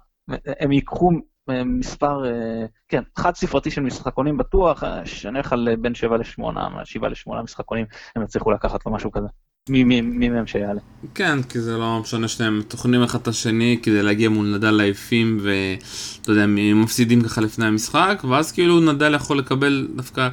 [0.60, 1.10] הם ייקחו
[1.50, 6.84] אה, מספר, אה, כן, חד ספרתי של משחקונים בטוח, אה, שנלך על בין 7 ל-8,
[6.84, 9.28] 7 ל-8 משחקונים, הם יצליחו לקחת לו משהו כזה.
[9.68, 10.80] מי, מי, מי מהם שיעלה.
[11.14, 15.38] כן, כי זה לא משנה שהם טוחנים אחד את השני כדי להגיע מול נדל לעייפים
[15.42, 20.28] ואתה יודע, הם מפסידים ככה לפני המשחק, ואז כאילו נדל יכול לקבל דווקא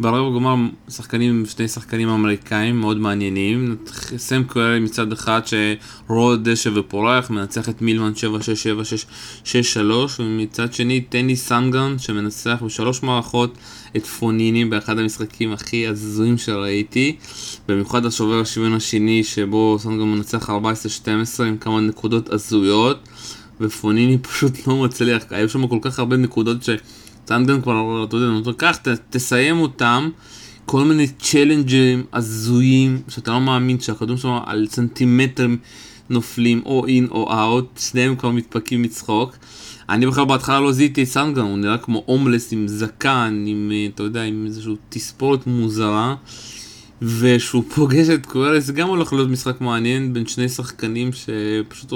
[0.00, 0.54] ברבע גמר
[0.88, 3.76] שחקנים, שני שחקנים אמריקאים מאוד מעניינים.
[4.16, 8.12] סם קווארי מצד אחד שרוד דשא ופורח, מנצח את מילמן
[9.44, 9.50] 7-6-7-6-3,
[10.18, 13.58] ומצד שני טני סנגרן שמנצח בשלוש מערכות
[13.96, 17.16] את פוניני באחד המשחקים הכי הזויים שראיתי.
[17.68, 20.52] במיוחד השובר השוויון השני שבו סנגרן מנצח 14-12
[21.42, 23.08] עם כמה נקודות הזויות.
[23.60, 26.70] ופוניני פשוט לא מצליח, היו שם כל כך הרבה נקודות ש...
[27.30, 28.78] סטנדרט כבר, אתה יודע, נותן כך,
[29.10, 30.10] תסיים אותם,
[30.66, 35.46] כל מיני צ'לנג'ים הזויים, שאתה לא מאמין שהכדור שם על סנטימטר
[36.08, 39.36] נופלים, או אין או אאוט, שניהם כבר מתפקים מצחוק.
[39.88, 44.02] אני בכלל בהתחלה לא זיהיתי את סנגרן, הוא נראה כמו הומלס עם זקן, עם, אתה
[44.02, 46.14] יודע, עם איזושהי תספורת מוזרה.
[47.02, 51.92] ושהוא פוגש את קואלה, זה גם הולך להיות משחק מעניין בין שני שחקנים שפשוט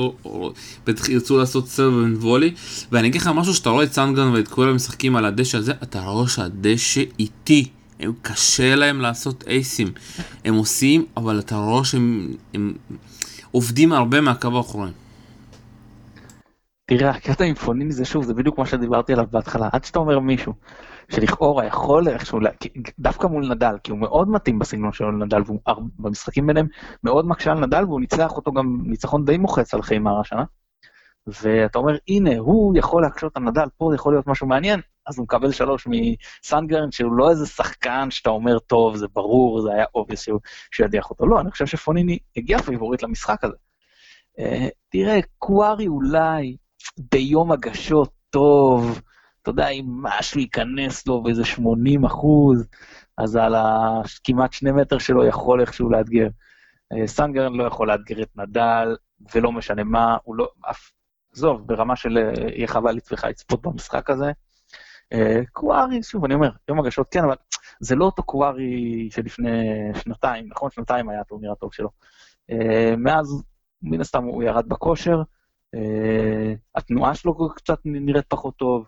[0.87, 2.55] בטח ירצו לעשות סרב ווי
[2.93, 6.01] ואני אגיד לך משהו שאתה רואה את סנגרן ואת קואלה משחקים על הדשא הזה, אתה
[6.01, 7.69] רואה שהדשא איטי,
[8.01, 9.88] הם קשה להם לעשות אייסים,
[10.45, 12.73] הם עושים, אבל אתה רואה שהם הם
[13.51, 14.90] עובדים הרבה מהקו האחורי.
[16.87, 20.19] תראה, הקטע עם פוניני זה שוב, זה בדיוק מה שדיברתי עליו בהתחלה, עד שאתה אומר
[20.19, 20.53] מישהו.
[21.09, 22.38] שלכאורה יכול איכשהו,
[22.99, 26.67] דווקא מול נדל, כי הוא מאוד מתאים בסגנון שלו לנדל, ובמשחקים ביניהם
[27.05, 30.45] מאוד מקשה על נדאל, והוא ניצח אותו גם ניצחון די מוחץ על חימר השנה.
[31.27, 35.25] ואתה אומר, הנה, הוא יכול להקשות על נדאל, פה יכול להיות משהו מעניין, אז הוא
[35.25, 40.23] מקבל שלוש מסנגרן, שהוא לא איזה שחקן שאתה אומר, טוב, זה ברור, זה היה obvious
[40.23, 40.40] שהוא,
[40.71, 41.27] שידיח אותו.
[41.27, 43.55] לא, אני חושב שפוניני הגיע favorite למשחק הזה.
[44.40, 46.57] Uh, תראה, קוורי אולי
[47.12, 49.01] ביום הגשות טוב,
[49.45, 52.67] אתה יודע, אם משהו ייכנס לו באיזה 80 אחוז,
[53.19, 56.29] אז על הכמעט שני מטר שלו יכול איכשהו לאתגר.
[56.93, 58.97] אה, סנגרן לא יכול לאתגר את נדל,
[59.35, 60.91] ולא משנה מה, הוא לא, אף,
[61.33, 64.33] עזוב, ברמה של אה, יהיה חבל לצפך לצפות במשחק הזה.
[65.13, 67.37] אה, קווארי, שוב, אני אומר, יום הגשות כן, אבל
[67.81, 69.51] זה לא אותו קווארי שלפני
[70.03, 70.71] שנתיים, נכון?
[70.71, 71.91] שנתיים היה הטורניר הטוב שלו.
[72.97, 73.43] מאז,
[73.83, 75.23] מן הסתם הוא ירד בכושר,
[76.75, 78.87] התנועה שלו קצת נראית פחות טוב,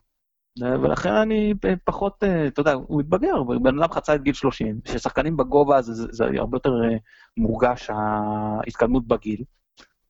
[0.60, 5.36] ולכן אני פחות, אה, אתה יודע, הוא התבגר, בן אדם חצה את גיל 30, כששחקנים
[5.36, 6.96] בגובה זה, זה, זה הרבה יותר אה,
[7.36, 9.42] מורגש ההתקדמות בגיל,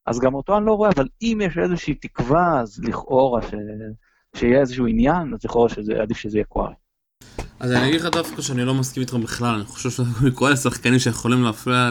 [0.07, 3.55] אז גם אותו אני לא רואה, אבל אם יש איזושהי תקווה, אז לכאורה ש...
[4.37, 6.75] שיהיה איזשהו עניין, אז לכאורה שעדיף שזה יהיה קוארי.
[7.61, 11.43] אז אני אגיד לך דווקא שאני לא מסכים איתך בכלל, אני חושב שכל השחקנים שיכולים
[11.43, 11.91] להפריע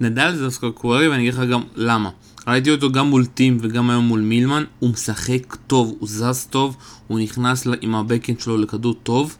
[0.00, 2.10] לנדל זה דווקא קוארי, ואני אגיד לך גם למה.
[2.48, 6.76] ראיתי אותו גם מול טים וגם היום מול מילמן, הוא משחק טוב, הוא זז טוב,
[7.06, 9.36] הוא נכנס עם ה backhand שלו לכדור טוב,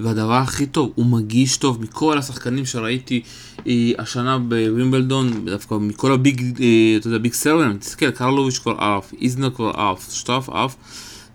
[0.00, 3.22] והדבר הכי טוב, הוא מגיש טוב מכל השחקנים שראיתי
[3.66, 8.72] אה, השנה בווימבלדון, דווקא מכל ה big, אה, אתה יודע, big servers, תסתכל, קרלוביץ' כבר
[8.72, 10.76] עף, איזנר כבר עף, שטרוף עף.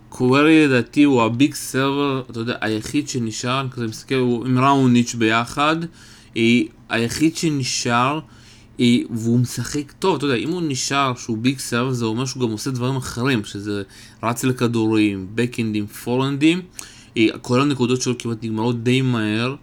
[0.09, 4.59] קוורי לדעתי הוא ה big server, אתה יודע, היחיד שנשאר, אני כזה מסתכל, הוא עם
[4.59, 5.75] ראוניץ' ביחד,
[6.37, 8.19] אה, היחיד שנשאר
[9.09, 12.51] והוא משחק טוב, אתה יודע, אם הוא נשאר שהוא big serve זה אומר שהוא גם
[12.51, 13.83] עושה דברים אחרים, שזה
[14.23, 16.61] רץ לכדורים, בקאנדים, פורנדים,
[17.41, 19.55] כל הנקודות שלו כמעט נגמרות די מהר,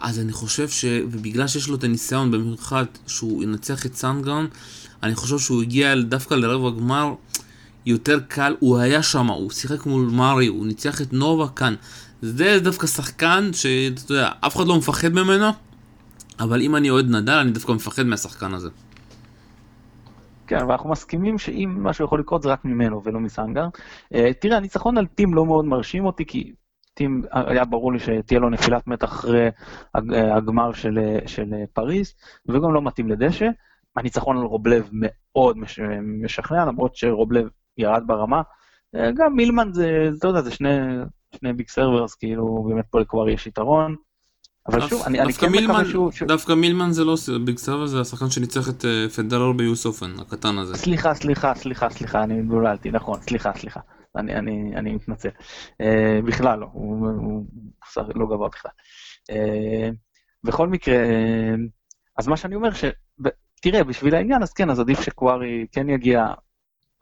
[0.00, 0.84] אז אני חושב ש...
[0.84, 4.46] ובגלל שיש לו את הניסיון במיוחד שהוא ינצח את סנגרן,
[5.02, 7.14] אני חושב שהוא הגיע דווקא לרבע גמר
[7.86, 11.74] יותר קל, הוא היה שם, הוא שיחק מול מארי, הוא ניצח את נובה כאן.
[12.22, 15.69] זה דווקא שחקן שאתה יודע, אף אחד לא מפחד ממנו.
[16.40, 18.68] אבל אם אני אוהד נדל, אני דווקא מפחד מהשחקן הזה.
[20.46, 23.68] כן, ואנחנו מסכימים שאם משהו יכול לקרות זה רק ממנו ולא מסנגר.
[24.14, 26.52] Uh, תראה, הניצחון על טים לא מאוד מרשים אותי, כי
[26.94, 29.48] טים, היה ברור לי שתהיה לו נפילת מתח אחרי
[30.36, 32.14] הגמר של, של פריז,
[32.48, 33.48] וגם לא מתאים לדשא.
[33.96, 35.80] הניצחון על רובלב מאוד מש,
[36.22, 37.48] משכנע, למרות שרובלב
[37.78, 38.42] ירד ברמה.
[39.14, 40.78] גם מילמן זה, אתה יודע, זה שני,
[41.36, 43.96] שני big servers, כאילו, באמת פה כבר יש יתרון.
[44.70, 46.10] אבל שוב, אני, כן מקווה שהוא...
[46.28, 50.58] דווקא מילמן זה לא ביג סרבר, זה השחקן שניצח את אה, פדרר ביוס אופן, הקטן
[50.58, 50.74] הזה.
[50.74, 53.80] סליחה, סליחה, סליחה, סליחה, אני מתבוללתי, נכון, סליחה, סליחה.
[54.16, 55.28] אני, אני, אני מתנצל.
[55.28, 57.46] Uh, בכלל לא, הוא, הוא,
[57.96, 58.70] הוא לא גבוה בכלל.
[59.30, 59.94] Uh,
[60.44, 61.58] בכל מקרה, uh,
[62.18, 62.84] אז מה שאני אומר, ש...
[63.62, 66.26] תראה, בשביל העניין, אז כן, אז עדיף שקווארי כן יגיע,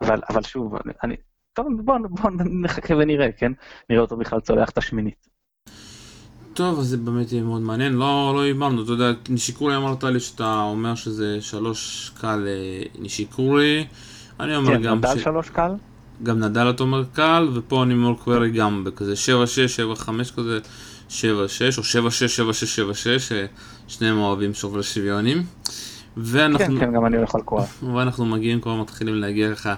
[0.00, 1.16] אבל, אבל שוב, אני...
[1.52, 2.30] טוב, בואו בוא
[2.62, 3.52] נחכה ונראה, כן?
[3.90, 5.28] נראה אותו בכלל צולח את השמינית.
[6.58, 7.92] טוב, אז זה באמת יהיה מאוד מעניין.
[7.92, 12.46] לא, לא הימרנו, אתה יודע, נישיקורי אמרת לי שאתה אומר שזה שלוש קל
[12.98, 13.86] לנישיקורי.
[14.40, 15.04] אני אומר כן, גם ש...
[15.04, 15.70] כן, נדל שלוש קל?
[16.22, 19.14] גם נדל אתה אומר קל, ופה אני אומר קווירי גם בכזה
[19.96, 20.58] 7-6, 7-5 כזה,
[21.08, 21.12] 7-6,
[21.78, 22.08] או 7-6,
[22.86, 23.42] 7-6,
[23.88, 25.42] 7-6, שניהם אוהבים שוברי שוויונים.
[26.16, 26.58] ואנחנו...
[26.58, 27.68] כן, כן, גם אני הולך על קווירי.
[27.94, 29.70] ואנחנו מגיעים, כבר מתחילים להגיע לך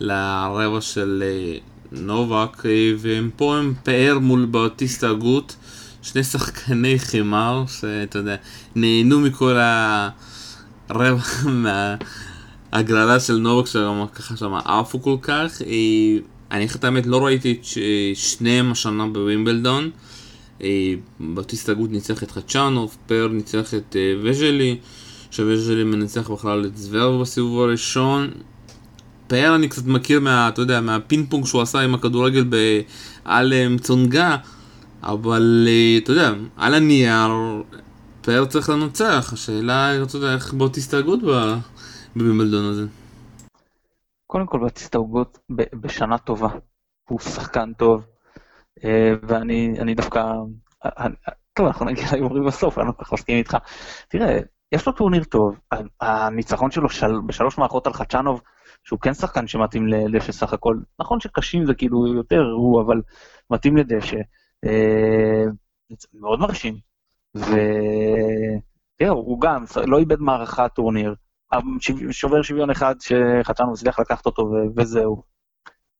[0.00, 1.58] לרבע של אה,
[1.92, 2.62] נובק,
[2.98, 5.56] והם פה הם פאר מול באוטיסטה הגות,
[6.06, 8.36] שני שחקני חימר, שאתה יודע,
[8.74, 9.56] נהנו מכל
[10.88, 11.22] הרבע
[12.72, 15.62] מההגרלה של נובק, שככה שם עפו כל כך.
[15.62, 16.18] אה,
[16.50, 17.64] אני אגיד את האמת, לא ראיתי את
[18.14, 19.90] שניהם השנה בווימבלדון.
[20.62, 24.76] אה, באוטיסטה הגות ניצח את חדשנוב, פאר ניצח את וז'לי,
[25.30, 28.30] שווז'לי מנצח בכלל את זוורב בסיבוב הראשון.
[29.26, 32.44] פאר אני קצת מכיר מה, אתה יודע, מהפינג פונג שהוא עשה עם הכדורגל
[33.26, 34.36] אה, צונגה,
[35.02, 37.32] אבל אה, אתה יודע, על הנייר,
[38.22, 41.20] פאר צריך לנצח, השאלה, אתה יודע, איך בוא תסתגרות
[42.16, 42.86] בבימבלדון הזה.
[44.26, 46.48] קודם כל בהסתגרות בשנה טובה,
[47.08, 48.06] הוא שחקן טוב,
[48.84, 50.22] אה, ואני דווקא,
[51.52, 53.56] טוב, אנחנו נגיע להימורים בסוף, אני לא כל כך מסכים איתך.
[54.08, 54.38] תראה,
[54.72, 55.58] יש לו טורניר טוב,
[56.00, 56.88] הניצחון שלו
[57.26, 58.40] בשלוש מערכות על חצ'אנוב,
[58.84, 60.76] שהוא כן שחקן שמתאים לדשא סך הכל.
[60.98, 63.02] נכון שקשיח זה כאילו יותר הוא, אבל
[63.50, 64.16] מתאים לדשא.
[64.64, 65.44] אה,
[66.14, 66.74] מאוד מרשים.
[67.34, 71.14] ותראה, הוא גם לא איבד מערכה טורניר.
[72.10, 75.22] שובר שוויון אחד שחצ'אנוב הצליח לקחת אותו וזהו.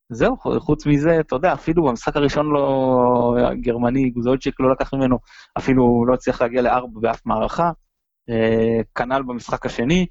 [0.08, 5.18] זהו, חוץ מזה, אתה יודע, אפילו במשחק הראשון לא, הגרמני, גוזולצ'יק לא לקח ממנו,
[5.58, 7.70] אפילו לא הצליח להגיע לארבע באף מערכה.
[8.30, 10.06] אה, כנ"ל במשחק השני,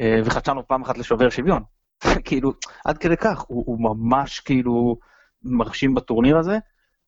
[0.00, 1.62] אה, וחדשנו פעם אחת לשובר שוויון.
[2.26, 2.52] כאילו,
[2.84, 4.96] עד כדי כך, הוא, הוא ממש כאילו
[5.42, 6.58] מרשים בטורניר הזה,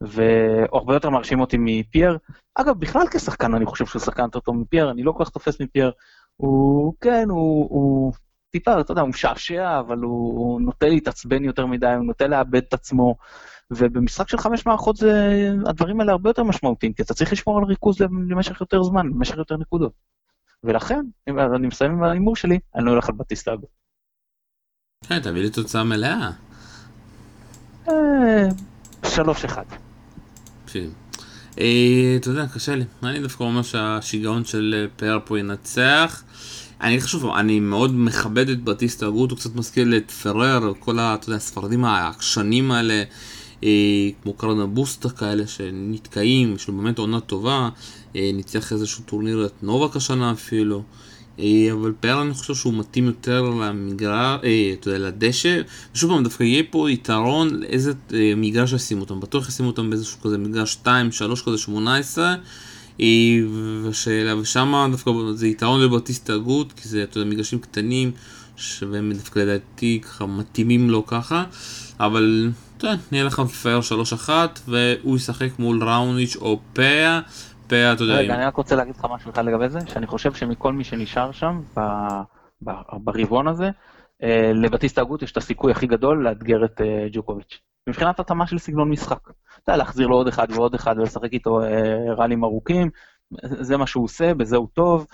[0.01, 2.19] והרבה יותר מרשים אותי מפייר.
[2.55, 5.61] אגב, בכלל כשחקן אני חושב שהוא שחקן יותר טוב מפייר, אני לא כל כך תופס
[5.61, 5.93] מפייר.
[6.37, 8.13] הוא, כן, הוא, הוא
[8.51, 12.63] טיפה, אתה יודע, הוא משעשע, אבל הוא, הוא נוטה להתעצבן יותר מדי, הוא נוטה לאבד
[12.69, 13.17] את עצמו.
[13.71, 17.65] ובמשחק של חמש מערכות זה, הדברים האלה הרבה יותר משמעותיים, כי אתה צריך לשמור על
[17.65, 19.93] ריכוז למשך יותר זמן, למשך יותר נקודות.
[20.65, 23.67] ולכן, אם אני מסיים עם ההימור שלי, אני לא הולך על בטיסטה הבא.
[25.11, 26.31] אה, תביא לי תוצאה מלאה.
[27.89, 28.49] אה,
[29.03, 29.86] 3-1.
[30.67, 30.89] כן.
[31.61, 32.85] אה, אתה יודע, קשה לי.
[33.03, 36.23] אני דווקא אומר שהשיגעון של אה, פאר פה ינצח.
[36.81, 41.29] אני חושב, אני מאוד מכבד את בטיסטה הוא קצת מזכיר את פרר, כל ה, אתה
[41.29, 43.03] יודע, הספרדים העקשנים האלה,
[43.65, 47.69] אה, כמו קרנבוסטה כאלה שנתקעים, יש לו באמת עונה טובה,
[48.17, 50.77] אה, ניצח איזשהו טורניר את נובק השנה אפילו.
[50.77, 50.83] אה,
[51.73, 55.61] אבל פאר אני חושב שהוא מתאים יותר למגרש, אה, אתה יודע, לדשא.
[55.95, 59.21] ושוב פעם, דווקא יהיה פה יתרון איזה אה, מגרש ישימו אותם.
[59.21, 62.35] בטוח ישימו אותם באיזשהו כזה מגרש 2, 3 כזה 18.
[63.85, 68.11] ושאלה, ושם דווקא זה יתרון לבטיסט הגות, כי זה, אתה יודע, מגרשים קטנים,
[68.91, 71.45] והם דווקא לדעתי ככה מתאימים לו ככה.
[72.01, 73.81] אבל, אתה יודע, נהיה לך פייר
[74.27, 74.31] 3-1,
[74.69, 77.21] והוא ישחק מול ראוניץ' או פאה.
[77.93, 78.15] אתה יודע...
[78.15, 81.33] רגע, אני רק רוצה להגיד לך משהו אחד לגבי זה, שאני חושב שמכל מי שנשאר
[81.33, 81.61] שם,
[82.93, 83.71] ברבעון הזה,
[84.23, 87.61] אה, לבטיסטה הגות יש את הסיכוי הכי גדול לאתגר את אה, ג'וקוביץ'.
[87.89, 89.21] מבחינת התאמה של סגנון משחק.
[89.23, 92.91] אתה יודע, להחזיר לו עוד אחד ועוד אחד ולשחק איתו אה, ראלים ארוכים,
[93.43, 95.07] זה מה שהוא עושה, בזה הוא טוב.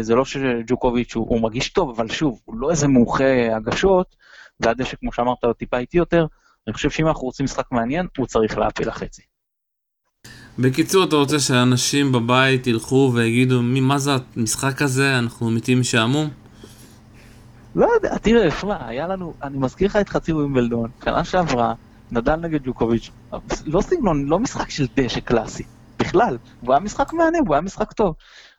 [0.00, 4.16] זה לא שג'וקוביץ' הוא, הוא מרגיש טוב, אבל שוב, הוא לא איזה מומחה הגשות,
[4.60, 6.26] והדשא, כמו שאמרת, הוא טיפה איטי יותר.
[6.66, 9.22] אני חושב שאם אנחנו רוצים משחק מעניין, הוא צריך להפיל לחצי.
[10.58, 16.28] בקיצור, אתה רוצה שאנשים בבית ילכו ויגידו, מה זה המשחק הזה, אנחנו מתים משעמום?
[17.74, 21.74] לא יודע, תראה, שמע, היה לנו, אני מזכיר לך את חצי ווימבלדון, שנה שעברה,
[22.10, 23.10] נדל נגד ג'וקוביץ',
[23.66, 25.62] לא סגנון, לא משחק של דשא קלאסי,
[25.98, 28.14] בכלל, הוא היה משחק מהנה, הוא היה משחק טוב.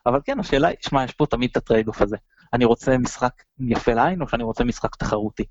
[0.05, 2.17] אבל כן, השאלה היא, שמע, יש פה תמיד את ה trade off הזה.
[2.53, 5.43] אני רוצה משחק יפה לעין, או שאני רוצה משחק תחרותי.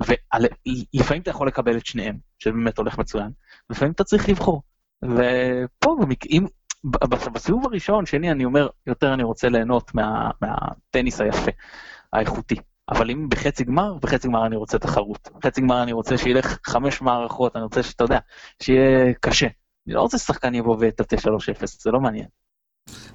[0.00, 3.30] ולפעמים אתה יכול לקבל את שניהם, שבאמת הולך מצוין,
[3.70, 4.62] לפעמים אתה צריך לבחור.
[5.02, 5.96] ופה,
[6.30, 6.46] אם,
[7.32, 11.50] בסיבוב הראשון, שני, אני אומר, יותר אני רוצה ליהנות מה, מהטניס היפה,
[12.12, 12.56] האיכותי.
[12.88, 15.28] אבל אם בחצי גמר, בחצי גמר אני רוצה תחרות.
[15.38, 18.18] בחצי גמר אני רוצה שילך חמש מערכות, אני רוצה שאתה יודע,
[18.62, 19.46] שיהיה קשה.
[19.86, 21.18] אני לא רוצה ששחקן יבוא ויטאטא 3-0,
[21.64, 22.26] זה לא מעניין.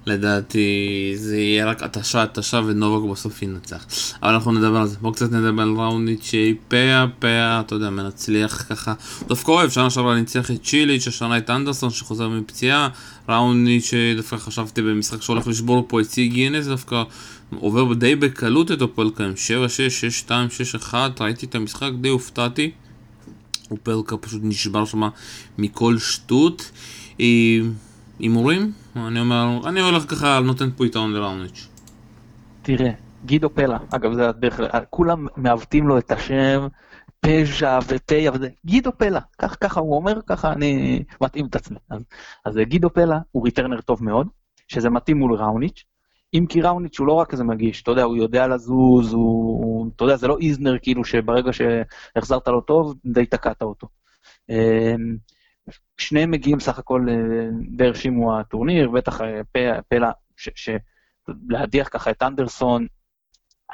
[0.06, 3.86] לדעתי זה יהיה רק התשה התשה ונובק בסוף ינצח.
[4.22, 4.96] אבל אנחנו נדבר על זה.
[5.00, 6.32] בואו קצת נדבר על ראוניץ'
[6.68, 8.94] פאה פאה, אתה יודע, מנצליח ככה.
[9.28, 12.88] דווקא אוהב, שנה שעברה ניצח את צ'יליץ', השנה את אנדרסון שחוזר מפציעה.
[13.28, 17.02] ראוניץ' דווקא חשבתי במשחק שהולך לשבור פה את סי גינס, דווקא
[17.54, 19.32] עובר די בקלות את הפולקאים.
[20.26, 20.30] 7-6, 6-2,
[20.90, 22.70] 6-1, ראיתי את המשחק, די הופתעתי.
[23.70, 25.02] אופלקה פשוט נשבר שם
[25.58, 26.70] מכל שטות.
[28.20, 28.72] הימורים?
[28.96, 31.68] אני אומר, אני הולך ככה, נותן פה יתרון לראוניץ'.
[32.62, 32.90] תראה,
[33.24, 36.66] גידו פלה, אגב זה הדרך, כולם מעוותים לו את השם,
[37.20, 41.78] פז'ה ופיי, אבל זה גידו פלה, כך, ככה הוא אומר, ככה אני מתאים את עצמי.
[41.90, 42.02] אז,
[42.44, 44.26] אז גידו פלה הוא ריטרנר טוב מאוד,
[44.68, 45.84] שזה מתאים מול ראוניץ',
[46.34, 50.04] אם כי ראוניץ' הוא לא רק איזה מגיש, אתה יודע, הוא יודע לזוז, הוא, אתה
[50.04, 53.86] יודע, זה לא איזנר כאילו שברגע שהחזרת לו טוב, די תקעת אותו.
[55.98, 57.14] שניהם מגיעים סך הכל אה,
[57.76, 59.40] די הרשימו הטורניר, בטח אה,
[59.88, 60.10] פלה,
[61.48, 62.86] להדיח ככה את אנדרסון,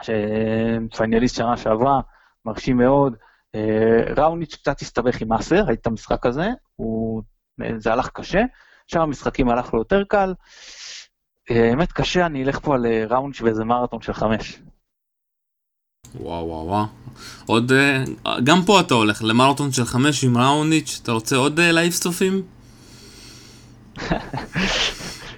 [0.03, 2.01] שפיינליסט שנה שעברה,
[2.45, 3.17] מרשים מאוד.
[3.55, 7.23] אה, ראוניץ' קצת הסתבך עם מאסר, ראית את המשחק הזה, הוא,
[7.77, 8.43] זה הלך קשה,
[8.87, 10.35] שאר המשחקים הלך לו יותר קל.
[11.51, 14.63] האמת קשה, אני אלך פה על ראוניץ' ואיזה מרתון של חמש.
[16.15, 16.85] וואו וואו וואו.
[17.47, 17.73] עוד,
[18.45, 22.43] גם פה אתה הולך למרתון של חמש עם ראוניץ', אתה רוצה עוד להעיף צופים?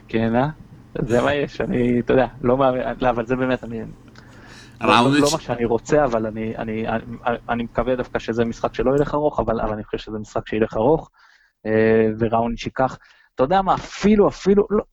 [0.08, 0.48] כן, אה?
[1.06, 3.80] זה מה יש, אני, אתה יודע, לא מאמין, לא, אבל זה באמת, אני...
[4.80, 5.20] ראוניץ'...
[5.20, 7.04] לא, לא מה שאני רוצה, אבל אני, אני, אני,
[7.48, 10.76] אני מקווה דווקא שזה משחק שלא ילך ארוך, אבל, אבל אני חושב שזה משחק שילך
[10.76, 11.10] ארוך,
[12.18, 12.98] וראוניץ' ייקח,
[13.34, 14.84] אתה יודע מה, אפילו, אפילו, לא,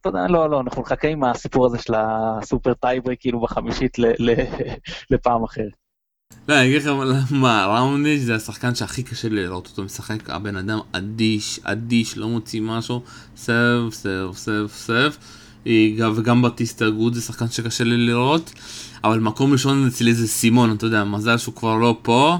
[0.00, 3.96] אתה יודע, לא, לא, אנחנו נחכה עם הסיפור הזה של הסופר טייברייק, כאילו בחמישית
[5.10, 5.72] לפעם אחרת.
[6.48, 6.90] לא, אני אגיד לך
[7.30, 12.28] מה, ראוניץ' זה השחקן שהכי קשה לי לראות אותו משחק, הבן אדם אדיש, אדיש, לא
[12.28, 13.02] מוציא משהו,
[13.36, 15.12] serve, serve, serve, serve,
[16.16, 18.52] וגם בטיסטה אגוט זה שחקן שקשה לי לראות,
[19.04, 22.38] אבל מקום ראשון אצלי זה סימון, אתה יודע, מזל שהוא כבר לא פה,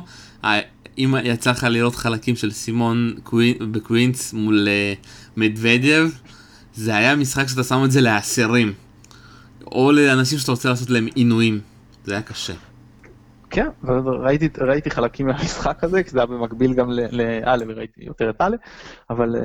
[0.98, 3.14] אם יצא לך לראות חלקים של סימון
[3.70, 4.94] בקווינס מול אה,
[5.36, 6.08] מדוודיו,
[6.76, 8.72] זה היה משחק שאתה שם את זה לאסירים,
[9.72, 11.60] או לאנשים שאתה רוצה לעשות להם עינויים,
[12.04, 12.54] זה היה קשה.
[13.50, 13.68] כן,
[14.22, 18.56] ראיתי, ראיתי חלקים מהמשחק הזה, כי זה היה במקביל גם לאלה, וראיתי יותר את אלה,
[19.10, 19.42] אבל אה,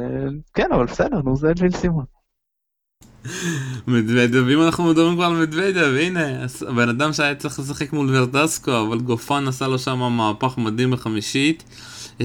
[0.54, 2.06] כן, אבל בסדר, נו, זה ג'יל סימון.
[3.88, 8.72] מדוודב, אם אנחנו מדברים כבר על מדוודב, הנה, הבן אדם שהיה צריך לשחק מול ורדסקו,
[8.88, 11.64] אבל גופן עשה לו שם מהפך מדהים בחמישית.
[12.20, 12.24] 7-5,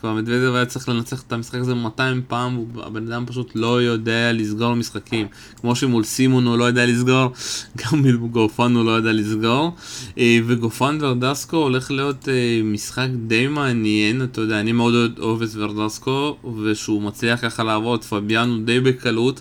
[0.00, 4.32] כבר מדוודב היה צריך לנצח את המשחק הזה 200 פעם, הבן אדם פשוט לא יודע
[4.32, 5.26] לסגור משחקים.
[5.60, 7.32] כמו שמול סימון הוא לא יודע לסגור,
[7.78, 9.76] גם מול גופן הוא לא יודע לסגור.
[10.18, 15.48] אה, וגופן ורדסקו הולך להיות אה, משחק די מעניין, אתה יודע, אני מאוד אוהב את
[15.54, 19.40] ורדסקו, ושהוא מצליח ככה לעבור את פביאנו די בקלות.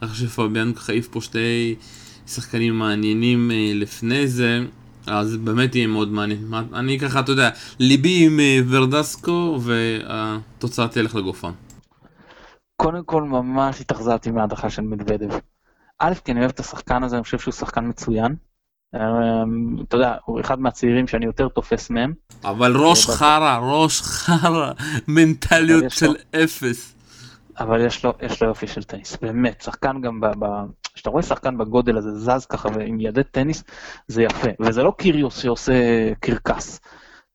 [0.00, 1.74] אחרי שפביאן ככה העיף פה שתי
[2.26, 4.60] שחקנים מעניינים אה, לפני זה,
[5.06, 6.54] אז באמת יהיה מאוד מעניין.
[6.74, 11.50] אני ככה, אתה יודע, ליבי עם אה, ורדסקו, והתוצאה תלך לגופן.
[12.76, 15.28] קודם כל ממש התאכזבתי מההדחה של מדוודב.
[15.98, 18.34] א', כי אני אוהב את השחקן הזה, אני חושב שהוא שחקן מצוין.
[18.94, 22.12] אמ, אתה יודע, הוא אחד מהצעירים שאני יותר תופס מהם.
[22.44, 24.72] אבל ראש חרא, ראש חרא,
[25.08, 26.14] מנטליות של
[26.44, 26.94] אפס.
[27.58, 30.20] אבל יש לו, יש לו יופי של טניס, באמת, שחקן גם,
[30.96, 33.64] כשאתה רואה שחקן בגודל הזה זז ככה ועם ידי טניס,
[34.08, 35.72] זה יפה, וזה לא קיריוס שעושה
[36.20, 36.80] קרקס.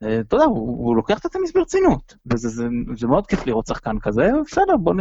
[0.04, 3.68] אה, אתה יודע, הוא, הוא לוקח את הטניס ברצינות, וזה זה, זה מאוד כיף לראות
[3.68, 4.98] שחקן כזה, בסדר, בוא נ...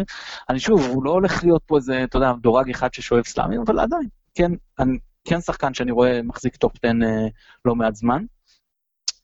[0.49, 3.81] אני שוב, הוא לא הולך להיות פה איזה, אתה יודע, דורג אחד ששואב סלאמים, אבל
[3.81, 7.29] עדיין, כן, אני, כן שחקן שאני רואה מחזיק top 10 אה,
[7.65, 8.25] לא מעט זמן.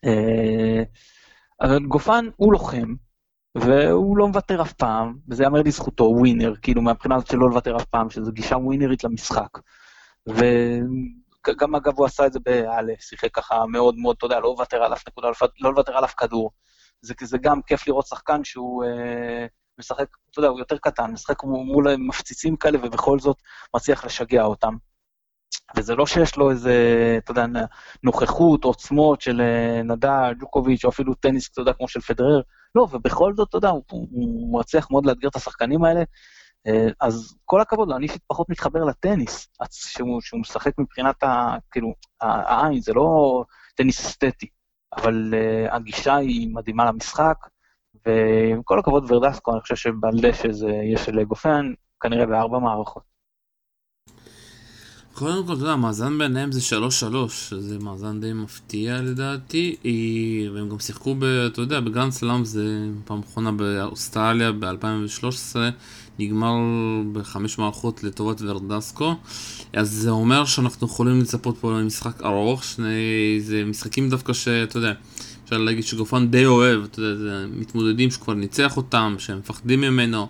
[0.04, 0.82] אה,
[1.60, 2.94] אבל גופן הוא לוחם,
[3.60, 7.76] והוא לא מוותר אף פעם, וזה יאמר לזכותו, ווינר, כאילו מהבחינה הזאת של לא לוותר
[7.76, 9.58] אף פעם, שזו גישה ווינרית למשחק.
[10.26, 14.82] וגם אגב הוא עשה את זה בהאלה, שיחק ככה מאוד מאוד, אתה יודע, לא לוותר
[14.82, 15.28] על אף נקודה,
[15.60, 16.50] לא לוותר על אף כדור.
[17.00, 19.46] זה, זה גם כיף לראות שחקן שהוא אה,
[19.78, 23.36] משחק, אתה יודע, הוא יותר קטן, משחק מול מפציצים כאלה, ובכל זאת
[23.76, 24.74] מצליח לשגע אותם.
[25.76, 26.74] וזה לא שיש לו איזה,
[27.18, 27.46] אתה יודע,
[28.02, 32.40] נוכחות, עוצמות של אה, נדל, ג'וקוביץ', או אפילו טניס, אתה יודע, כמו של פדרר,
[32.74, 36.02] לא, ובכל זאת, אתה יודע, הוא, הוא מצליח מאוד לאתגר את השחקנים האלה,
[36.66, 41.56] אה, אז כל הכבוד לו, אני אישית פחות מתחבר לטניס, שהוא, שהוא משחק מבחינת ה...
[41.70, 44.46] כאילו, העין, זה לא טניס אסתטי,
[44.96, 47.36] אבל uh, הגישה היא מדהימה למשחק,
[48.06, 53.15] ועם כל הכבוד ורדסקו, אני חושב שבדשא זה יש לגופן, כנראה בארבע מערכות.
[55.18, 56.76] קודם כל, אתה יודע, המאזן ביניהם זה
[57.10, 59.76] 3-3, זה מאזן די מפתיע לדעתי,
[60.54, 65.56] והם גם שיחקו, ב, אתה יודע, בגרנד סלאם זה פעם אחרונה באוסטרליה ב-2013,
[66.18, 66.54] נגמר
[67.12, 69.14] בחמש מערכות לטובת ורדסקו,
[69.72, 74.92] אז זה אומר שאנחנו יכולים לצפות פה למשחק ארוך, שני, זה משחקים דווקא שאתה יודע,
[75.44, 80.28] אפשר להגיד שגופן די אוהב, אתה יודע, זה מתמודדים שכבר ניצח אותם, שהם מפחדים ממנו,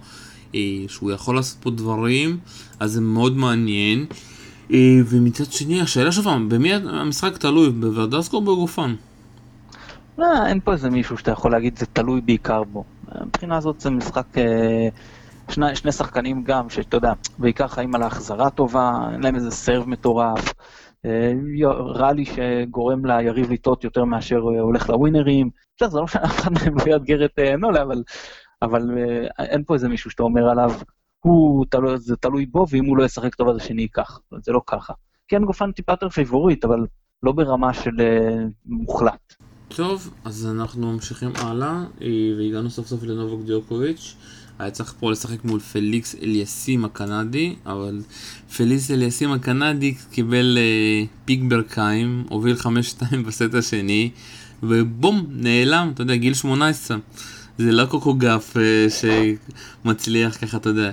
[0.54, 2.38] אה, שהוא יכול לעשות פה דברים,
[2.80, 4.06] אז זה מאוד מעניין.
[4.72, 7.70] אה, ומצד שני, השאלה שלך, במי המשחק תלוי?
[7.70, 8.94] בוורדסקו או בגופן?
[10.18, 12.84] לא, אין פה איזה מישהו שאתה יכול להגיד זה תלוי בעיקר בו.
[13.26, 14.88] מבחינה הזאת זה משחק, אה,
[15.50, 19.88] שני, שני שחקנים גם, שאתה יודע, בעיקר חיים על ההחזרה טובה, אין להם איזה סרב
[19.88, 20.54] מטורף.
[21.94, 25.50] רלי שגורם ליריב לטעות יותר מאשר הולך לווינרים.
[25.80, 28.02] זה לא משנה, אף אחד מהם לא יאתגר את נולה, אבל,
[28.62, 28.82] אבל
[29.38, 30.72] אין פה איזה מישהו שאתה אומר עליו,
[31.26, 34.20] הוא, תלו, זה תלוי בו, ואם הוא לא ישחק טוב אז השני ייקח.
[34.42, 34.92] זה לא ככה.
[35.28, 36.86] כן, גופן טיפה יותר favorite, אבל
[37.22, 37.90] לא ברמה של
[38.66, 39.34] מוחלט.
[39.68, 41.84] טוב, אז אנחנו ממשיכים הלאה,
[42.38, 44.16] והגענו סוף סוף לנובוק דיוקוביץ'.
[44.58, 48.00] היה צריך פה לשחק מול פליקס אליאסים הקנדי, אבל
[48.56, 52.66] פליקס אליאסים הקנדי קיבל אה, פיק ברכיים, הוביל 5-2
[53.26, 54.10] בסט השני,
[54.62, 56.96] ובום, נעלם, אתה יודע, גיל 18.
[57.58, 60.90] זה לא קוקו גף אה, שמצליח ככה, אתה יודע.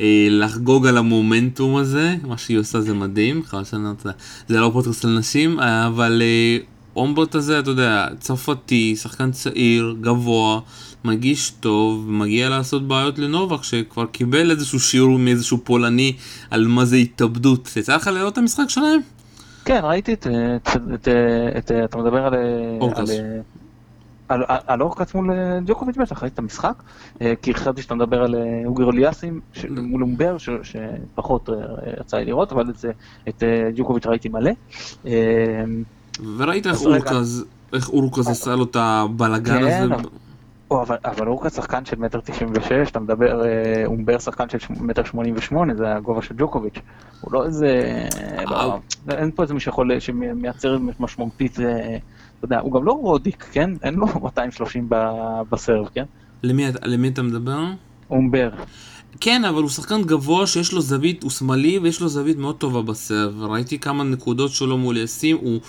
[0.00, 4.12] אה, לחגוג על המומנטום הזה, מה שהיא עושה זה מדהים, חבל שאני לא
[4.48, 6.58] זה לא פודקאסט לנשים, אבל אה,
[6.96, 10.60] אומבוט הזה, אתה יודע, צרפתי, שחקן צעיר, גבוה,
[11.04, 16.12] מגיש טוב, מגיע לעשות בעיות לנובק שכבר קיבל איזשהו שיעור מאיזשהו פולני
[16.50, 17.70] על מה זה התאבדות.
[17.76, 19.00] יצא לך לראות את המשחק שלהם?
[19.64, 20.26] כן, ראיתי את,
[20.56, 21.08] את, את,
[21.58, 22.34] את אתה מדבר על...
[22.80, 22.98] אורקס.
[22.98, 23.16] על,
[24.28, 25.30] על אורקס מול
[25.66, 26.82] ג'וקוביץ' בטח, ראיתי את המשחק,
[27.42, 31.48] כי חשבתי שאתה מדבר על אוגר אליאסים מול אומבר, שפחות
[32.00, 32.72] יצא לי לראות, אבל
[33.28, 33.42] את,
[33.76, 34.50] ג'וקוביץ' ראיתי מלא.
[36.36, 36.66] וראית
[37.72, 39.94] איך אורקס עשה לו את הבלאגן הזה?
[40.70, 44.58] או, אבל, אבל אורקה שחקן של מטר תשעים ושש, אתה מדבר, אה, אומבר שחקן של
[44.80, 46.78] מטר שמונים ושמונה, זה הגובה של ג'וקוביץ'.
[47.20, 48.02] הוא לא איזה,
[48.46, 48.78] לא,
[49.10, 51.96] אין פה איזה מי שיכול, שמייצר משמעותית, אה,
[52.38, 53.70] אתה יודע, הוא גם לא רודיק, כן?
[53.82, 54.88] אין לו 230
[55.50, 56.04] ב serve, כן?
[56.42, 57.64] למי, למי אתה מדבר?
[58.10, 58.50] אומבר.
[59.20, 62.82] כן, אבל הוא שחקן גבוה שיש לו זווית, הוא שמאלי ויש לו זווית מאוד טובה
[62.82, 63.42] ב serve.
[63.42, 65.60] ראיתי כמה נקודות שלו מול אליאסים, הוא,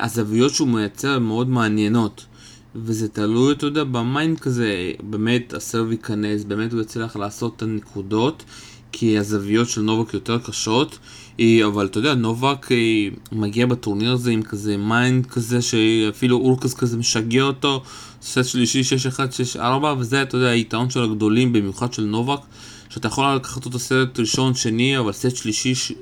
[0.00, 2.26] הזוויות שהוא מייצר מאוד מעניינות.
[2.74, 7.56] וזה תלוי, אתה יודע, ב mind כזה, באמת ה serve ייכנס, באמת הוא יצליח לעשות
[7.56, 8.44] את הנקודות,
[8.92, 10.98] כי הזוויות של נובק יותר קשות,
[11.40, 12.66] אבל אתה יודע, נובק
[13.32, 17.82] מגיע בטורניר הזה עם כזה mind כזה, שאפילו הורקאץ' כזה משגע אותו,
[18.22, 18.80] סט שלישי
[19.54, 19.60] 6-1, 6-4,
[19.98, 22.40] וזה, אתה יודע, היתרון של הגדולים, במיוחד של נובק,
[22.88, 25.94] שאתה יכול לקחת אותו סט ראשון, שני, אבל סט שלישי,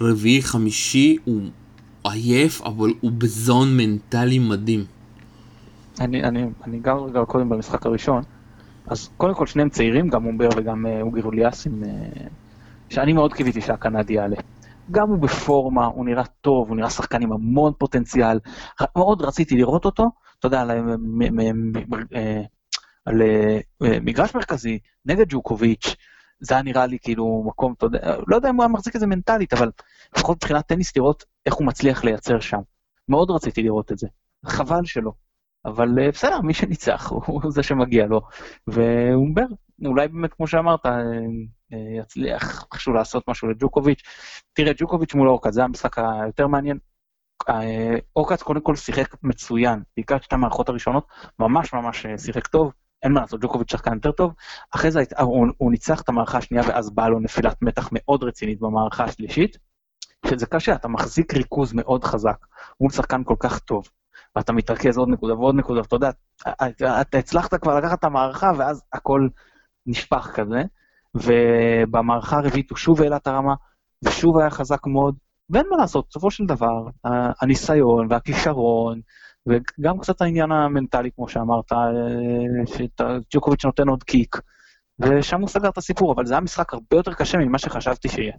[0.00, 1.42] רביעי, חמישי, הוא
[2.04, 4.84] עייף, אבל הוא ב zone מנטלי מדהים.
[6.00, 8.22] אני, אני, אני גם רגע קודם במשחק הראשון,
[8.86, 11.88] אז קודם כל שניהם צעירים, גם אומבר וגם אה, אוגי רוליאסים, אה,
[12.90, 14.36] שאני מאוד קיוויתי שהקנדי יעלה.
[14.90, 18.38] גם הוא בפורמה, הוא נראה טוב, הוא נראה שחקן עם המון פוטנציאל,
[18.96, 20.70] מאוד רציתי לראות אותו, אתה יודע, על,
[22.14, 22.42] אה,
[23.04, 23.22] על
[24.00, 25.96] מגרש מרכזי נגד ג'וקוביץ',
[26.40, 29.00] זה היה נראה לי כאילו מקום, אתה יודע, לא יודע אם הוא היה מחזיק את
[29.00, 29.70] זה מנטלית, אבל
[30.16, 32.60] לפחות מבחינת טניס לראות איך הוא מצליח לייצר שם.
[33.08, 34.06] מאוד רציתי לראות את זה,
[34.46, 35.12] חבל שלא.
[35.64, 38.20] אבל אה, בסדר, מי שניצח הוא זה שמגיע לו.
[38.66, 39.44] ואומבר,
[39.84, 40.98] אולי באמת, כמו שאמרת, אה, אה,
[41.70, 44.02] יצליח איכשהו לעשות משהו לג'וקוביץ'.
[44.52, 46.78] תראה, ג'וקוביץ' מול אורקאץ, זה המשחק היותר מעניין.
[48.16, 51.06] אורקאץ קודם כל שיחק מצוין, בעיקר שתי המערכות הראשונות,
[51.38, 52.72] ממש ממש שיחק טוב.
[53.02, 54.34] אין מה לעשות, ג'וקוביץ' שחקן יותר טוב.
[54.74, 58.60] אחרי זה הוא, הוא ניצח את המערכה השנייה ואז באה לו נפילת מתח מאוד רצינית
[58.60, 59.58] במערכה השלישית.
[60.26, 62.46] שזה קשה, אתה מחזיק ריכוז מאוד חזק
[62.80, 63.88] מול שחקן כל כך טוב.
[64.36, 68.82] ואתה מתרכז עוד נקודה ועוד נקודה, ואתה יודע, אתה הצלחת כבר לקחת את המערכה, ואז
[68.92, 69.28] הכל
[69.86, 70.62] נשפך כזה,
[71.22, 73.54] ובמערכה הרביעית הוא שוב העלה את הרמה,
[74.04, 75.14] ושוב היה חזק מאוד,
[75.50, 76.88] ואין מה לעשות, בסופו של דבר,
[77.42, 79.00] הניסיון והכישרון,
[79.46, 81.72] וגם קצת העניין המנטלי, כמו שאמרת,
[82.66, 84.36] שג'וקוביץ' נותן עוד קיק,
[84.98, 88.32] ושם הוא סגר את הסיפור, אבל זה היה משחק הרבה יותר קשה ממה שחשבתי שיהיה.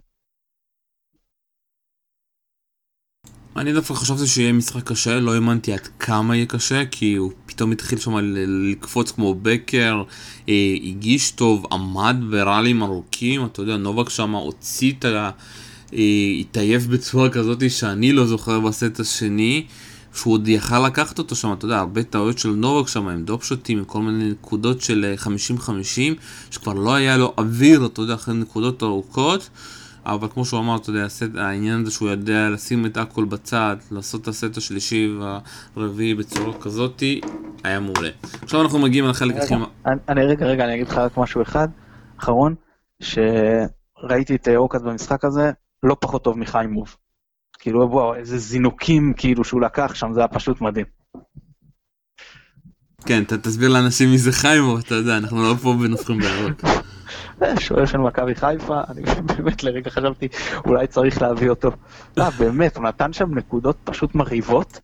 [3.58, 7.72] אני דווקא חשבתי שיהיה משחק קשה, לא האמנתי עד כמה יהיה קשה, כי הוא פתאום
[7.72, 10.02] התחיל שם לקפוץ כמו בקר,
[10.48, 15.30] אה, הגיש טוב, עמד בראלים ארוכים, אתה יודע, נובק שם הוציא את ה...
[15.94, 15.98] אה,
[16.40, 19.66] התעייף בצורה כזאת שאני לא זוכר בסט השני,
[20.14, 23.78] שהוא עוד יכל לקחת אותו שם, אתה יודע, הרבה טעויות של נובק שם, עם דופשוטים,
[23.78, 25.28] עם כל מיני נקודות של 50-50,
[25.68, 26.12] אה,
[26.50, 29.48] שכבר לא היה לו אוויר, אתה יודע, אחרי נקודות ארוכות.
[30.08, 33.76] אבל כמו שהוא אמר, אתה יודע, הסט, העניין הזה שהוא יודע לשים את הכל בצד,
[33.90, 35.08] לעשות את הסט השלישי
[35.76, 37.20] והרביעי בצורה כזאתי,
[37.64, 38.10] היה מעולה.
[38.42, 39.54] עכשיו אנחנו מגיעים לחלק הכי...
[40.08, 41.68] אני רגע, רגע, אני אגיד לך רק משהו אחד,
[42.18, 42.54] אחרון,
[43.02, 45.50] שראיתי את אורקאס במשחק הזה,
[45.82, 46.96] לא פחות טוב מחיימוב.
[47.58, 50.86] כאילו, וואו, איזה זינוקים כאילו שהוא לקח שם, זה היה פשוט מדהים.
[53.06, 56.62] כן, אתה תסביר לאנשים מי זה חיימוב, אתה יודע, אנחנו לא פה ונופחים בירוק.
[57.58, 60.28] שוער של מכבי חיפה, אני באמת לרגע חשבתי,
[60.66, 61.70] אולי צריך להביא אותו.
[62.16, 64.80] לא, באמת, הוא נתן שם נקודות פשוט מרהיבות.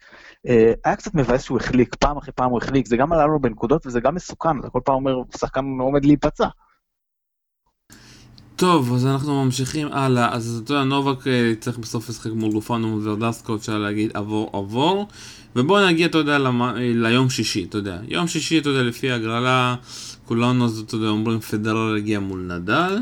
[0.49, 3.41] אה, היה קצת מבאס שהוא החליק, פעם אחרי פעם הוא החליק, זה גם עלה לו
[3.41, 6.47] בנקודות וזה גם מסוכן, אתה כל פעם אומר, שחקן עומד להיפצע.
[8.57, 10.35] טוב, אז אנחנו ממשיכים הלאה.
[10.35, 14.51] אז אתה יודע, נובק אה, צריך בסוף לשחק מול גופנו מול ורדסקו, אפשר להגיד עבור
[14.53, 15.09] עבור.
[15.57, 16.63] ובואו נגיע, אתה יודע, למ...
[16.77, 17.99] ליום שישי, אתה יודע.
[18.09, 19.75] יום שישי, אתה יודע, לפי הגרלה,
[20.25, 22.99] כולנו, אתה יודע, אומרים פדרר הגיע מול נדל.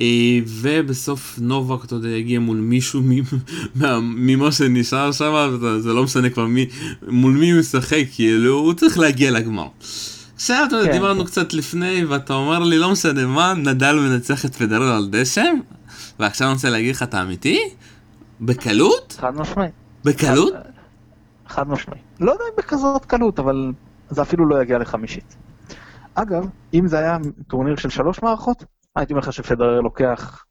[0.00, 3.02] אה, ובסוף נובק, אתה יודע, יגיע מול מישהו
[4.00, 6.66] ממה שנשאר שם, זה לא משנה כבר מי,
[7.08, 9.66] מול מי הוא ישחק, כאילו, הוא צריך להגיע לגמר.
[10.34, 10.92] עכשיו, אתה יודע, כן.
[10.92, 15.44] דיברנו קצת לפני, ואתה אומר לי, לא משנה מה, נדל מנצח את פדרר על דשא,
[16.20, 17.60] ועכשיו אני רוצה להגיד לך, אתה אמיתי?
[18.40, 19.16] בקלות?
[19.20, 19.68] חד משמעי.
[20.04, 20.54] בקלות?
[21.48, 21.98] חד משמעי.
[22.20, 23.72] לא יודע אם בכזאת קלות, אבל
[24.10, 25.36] זה אפילו לא יגיע לחמישית.
[26.14, 27.16] אגב, אם זה היה
[27.48, 28.64] טורניר של שלוש מערכות,
[28.96, 30.44] הייתי אומר לך שפדרר לוקח,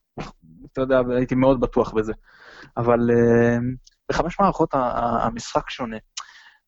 [0.72, 2.14] אתה יודע, הייתי מאוד בטוח בזה.
[2.78, 3.62] אבל uh,
[4.10, 4.70] בחמש מערכות
[5.24, 5.98] המשחק שונה.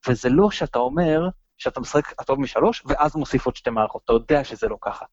[0.07, 4.01] וזה לא שאתה אומר שאתה משחק הטוב משלוש, ואז מוסיף עוד שתי מערכות.
[4.05, 5.05] אתה יודע שזה לא ככה.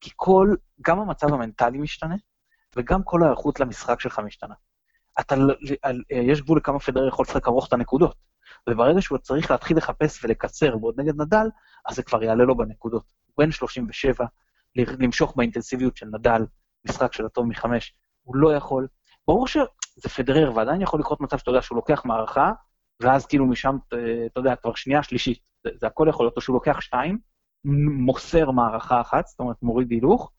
[0.00, 2.16] כי כל, גם המצב המנטלי משתנה,
[2.76, 4.54] וגם כל ההיערכות למשחק שלך משתנה.
[5.20, 5.54] אתה, לא,
[6.10, 8.16] יש גבול לכמה פדרר יכול לשחק ארוך את הנקודות.
[8.68, 11.46] וברגע שהוא צריך להתחיל לחפש ולקצר ועוד נגד נדל,
[11.86, 13.02] אז זה כבר יעלה לו בנקודות.
[13.36, 14.26] הוא בן 37,
[14.76, 16.46] למשוך באינטנסיביות של נדל,
[16.88, 18.86] משחק של הטוב מחמש, הוא לא יכול.
[19.28, 22.52] ברור שזה פדרר, ועדיין יכול לקרות מצב שאתה יודע שהוא לוקח מערכה,
[23.00, 23.76] ואז כאילו משם,
[24.26, 27.18] אתה יודע, כבר שנייה, שלישית, זה, זה הכל יכול להיות, או שהוא לוקח שתיים,
[27.98, 30.32] מוסר מערכה אחת, זאת אומרת מוריד הילוך,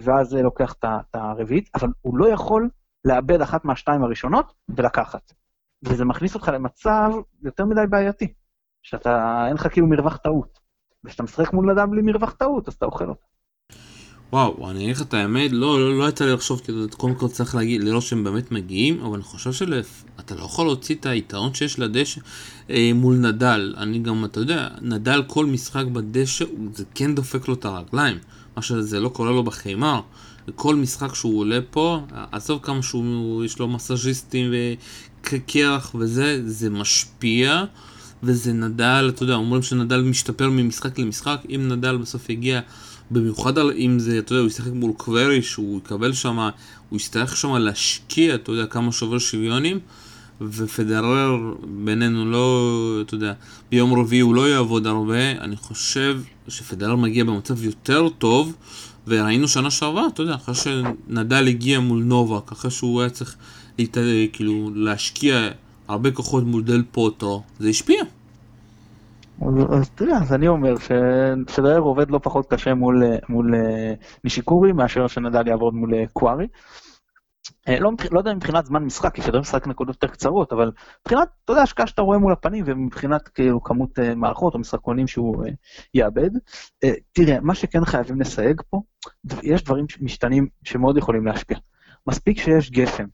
[0.00, 2.70] ואז לוקח את הרביעית, אבל הוא לא יכול
[3.04, 5.32] לאבד אחת מהשתיים הראשונות ולקחת.
[5.82, 7.10] וזה מכניס אותך למצב
[7.42, 8.32] יותר מדי בעייתי,
[8.82, 10.59] שאתה, אין לך כאילו מרווח טעות.
[11.04, 13.30] וכשאתה משחק מול אדם בלי מרווח טעות, אז אתה אוכל אותו.
[14.32, 17.28] וואו, אני אגיד לך את האמת, לא, לא, לא יצא לי לחשוב, כאילו, קודם כל
[17.28, 21.54] צריך להגיד, לראות שהם באמת מגיעים, אבל אני חושב שאתה לא יכול להוציא את היתרון
[21.54, 22.20] שיש לדשא
[22.70, 23.74] אה, מול נדל.
[23.76, 26.44] אני גם, אתה יודע, נדל כל משחק בדשא,
[26.74, 28.18] זה כן דופק לו את הרגליים,
[28.56, 30.00] מה שזה לא קורה לו בחיימר.
[30.54, 32.00] כל משחק שהוא עולה פה,
[32.32, 34.52] עזוב כמה שהוא, יש לו מסאז'יסטים
[35.22, 37.64] וקרח וזה, זה משפיע.
[38.22, 42.60] וזה נדל, אתה יודע, אומרים שנדל משתפר ממשחק למשחק, אם נדל בסוף יגיע
[43.10, 46.38] במיוחד על אם זה, אתה יודע, הוא ישחק מול קווירי, שהוא יקבל שם,
[46.88, 49.78] הוא יצטרך שם להשקיע, אתה יודע, כמה שובר שוויונים,
[50.40, 51.54] ופדרר
[51.84, 53.32] בינינו לא, אתה יודע,
[53.70, 58.56] ביום רביעי הוא לא יעבוד הרבה, אני חושב שפדרר מגיע במצב יותר טוב,
[59.06, 63.36] וראינו שנה שעברה, אתה יודע, אחרי שנדל הגיע מול נובק, אחרי שהוא היה צריך,
[63.78, 63.98] להת...
[64.32, 65.48] כאילו, להשקיע
[65.90, 68.02] הרבה כוחות מול דל פוטו, זה השפיע.
[69.70, 75.06] אז תראה, אז אני אומר שפדרר עובד לא פחות קשה מול, מול אה, נישיקורי מאשר
[75.06, 76.46] שנדל יעבוד מול אה, קווארי.
[77.68, 81.28] אה, לא, לא יודע מבחינת זמן משחק, כי פדרר משחק נקודות יותר קצרות, אבל מבחינת,
[81.44, 85.44] אתה יודע, השקעה שאתה רואה מול הפנים, ומבחינת כאילו כמות מערכות או משחקונים שהוא
[85.94, 86.30] יאבד.
[87.12, 88.80] תראה, מה שכן חייבים לסייג פה,
[89.42, 91.56] יש דברים משתנים שמאוד יכולים להשפיע.
[92.06, 93.04] מספיק שיש גפן,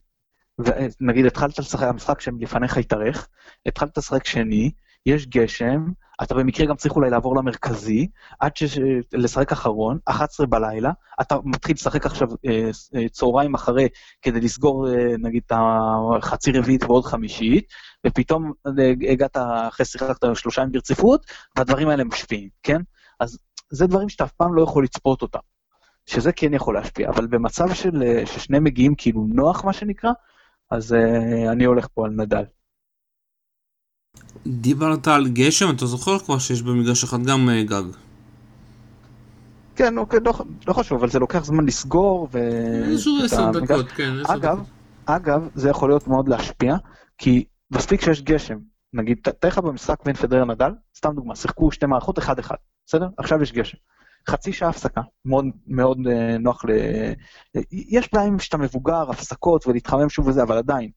[0.59, 3.27] ונגיד התחלת לשחק, המשחק שלפניך התארך,
[3.65, 4.71] התחלת לשחק שני,
[5.05, 5.85] יש גשם,
[6.23, 8.07] אתה במקרה גם צריך אולי לעבור למרכזי,
[8.39, 8.79] עד ש...
[9.13, 10.91] לשחק אחרון, 11 בלילה,
[11.21, 13.87] אתה מתחיל לשחק עכשיו אה, אה, צהריים אחרי
[14.21, 15.51] כדי לסגור אה, נגיד את
[16.17, 17.65] החצי רביעית ועוד חמישית,
[18.07, 18.51] ופתאום
[19.09, 19.37] הגעת
[19.67, 21.25] אחרי שיחקת שלושה ימים ברציפות,
[21.57, 22.81] והדברים האלה משפיעים, כן?
[23.19, 23.37] אז
[23.69, 25.39] זה דברים שאתה אף פעם לא יכול לצפות אותם,
[26.05, 30.11] שזה כן יכול להשפיע, אבל במצב של, ששניהם מגיעים כאילו נוח, מה שנקרא,
[30.71, 32.43] אז אה, אני הולך פה על נדל.
[34.47, 37.83] דיברת על גשם, אתה זוכר כבר שיש במגרש אחד גם uh, גג.
[39.75, 40.33] כן, אוקיי, לא,
[40.67, 42.37] לא חשוב, אבל זה לוקח זמן לסגור ו...
[42.83, 44.13] איזשהו עשר דקות, כן.
[44.27, 44.59] אגב,
[45.05, 46.75] אגב, זה יכול להיות מאוד להשפיע,
[47.17, 48.57] כי מספיק שיש גשם.
[48.93, 52.55] נגיד, תאר לך במשחק בין פדרר נדל, סתם דוגמה, שיחקו שתי מערכות אחד-אחד,
[52.85, 53.07] בסדר?
[53.17, 53.77] עכשיו יש גשם.
[54.29, 56.69] חצי שעה הפסקה, מאוד מאוד uh, נוח ל...
[57.71, 60.89] יש פעמים שאתה מבוגר, הפסקות ולהתחמם שוב וזה, אבל עדיין,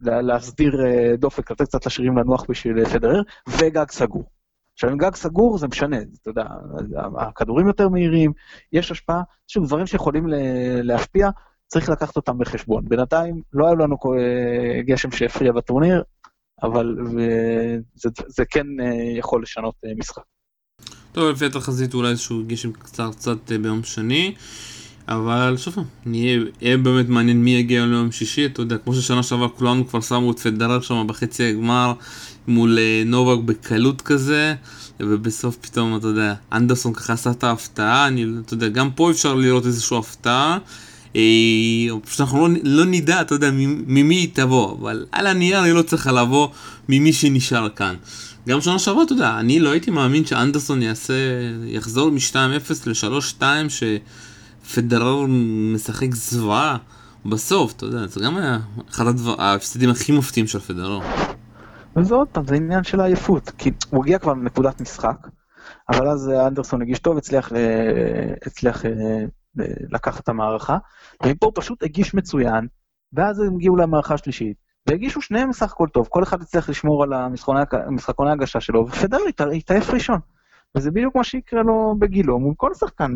[0.00, 4.24] להסדיר אה, דופק, לתת קצת לשירים לנוח בשביל אה, פדרר, וגג סגור.
[4.72, 6.44] עכשיו, עם גג סגור זה משנה, אתה יודע,
[7.18, 8.32] הכדורים יותר מהירים,
[8.72, 10.24] יש השפעה, שוב, דברים שיכולים
[10.82, 11.28] להשפיע,
[11.66, 12.88] צריך לקחת אותם בחשבון.
[12.88, 16.02] בינתיים לא היה לנו אה, גשם שהפריע בטורניר,
[16.62, 16.96] אבל
[17.94, 18.66] זה, זה כן
[19.18, 20.22] יכול לשנות משחק.
[21.18, 24.34] טוב, לפי התחזית אולי איזשהו גשם קצר קצת ביום שני.
[25.08, 25.74] אבל שוב
[26.06, 30.30] יהיה באמת מעניין מי יגיע ליום שישי, אתה יודע, כמו ששנה שעברה כולנו כבר שמו
[30.30, 31.92] את פדרר שם בחצי הגמר
[32.48, 34.54] מול אה, נובק בקלות כזה,
[35.00, 39.34] ובסוף פתאום, אתה יודע, אנדרסון ככה עשה את ההפתעה, אני, אתה יודע, גם פה אפשר
[39.34, 40.58] לראות איזושהי הפתעה.
[41.16, 41.20] אה,
[42.04, 43.50] פשוט אנחנו לא, לא נדע, אתה יודע,
[43.86, 46.48] ממי היא תבוא, אבל על הנייר היא לא צריכה לבוא
[46.88, 47.94] ממי שנשאר כאן.
[48.48, 51.14] גם שנה שעברה, אתה יודע, אני לא הייתי מאמין שאנדרסון יעשה,
[51.64, 53.82] יחזור מ-2-0 ל-3-2, ש...
[54.74, 55.26] פדרר
[55.74, 56.76] משחק זוועה
[57.26, 58.58] בסוף, אתה יודע, זה גם היה
[58.90, 59.04] אחד
[59.38, 61.00] ההפסדים הכי מפתיעים של פדרר.
[61.96, 65.28] וזה עוד פעם, זה עניין של העייפות, כי הוא הגיע כבר לנקודת משחק,
[65.88, 67.52] אבל אז אנדרסון הגיש טוב, הצליח,
[68.46, 68.82] הצליח
[69.92, 70.78] לקחת את המערכה,
[71.22, 72.66] ומפה הוא פשוט הגיש מצוין,
[73.12, 74.56] ואז הם הגיעו למערכה השלישית,
[74.88, 77.12] והגישו שניהם בסך הכל טוב, כל אחד הצליח לשמור על
[77.72, 79.18] המשחקוני ההגשה שלו, ופדר
[79.56, 80.18] התעייף ראשון.
[80.76, 83.14] וזה בדיוק מה שיקרה לו בגילו מול כל שחקן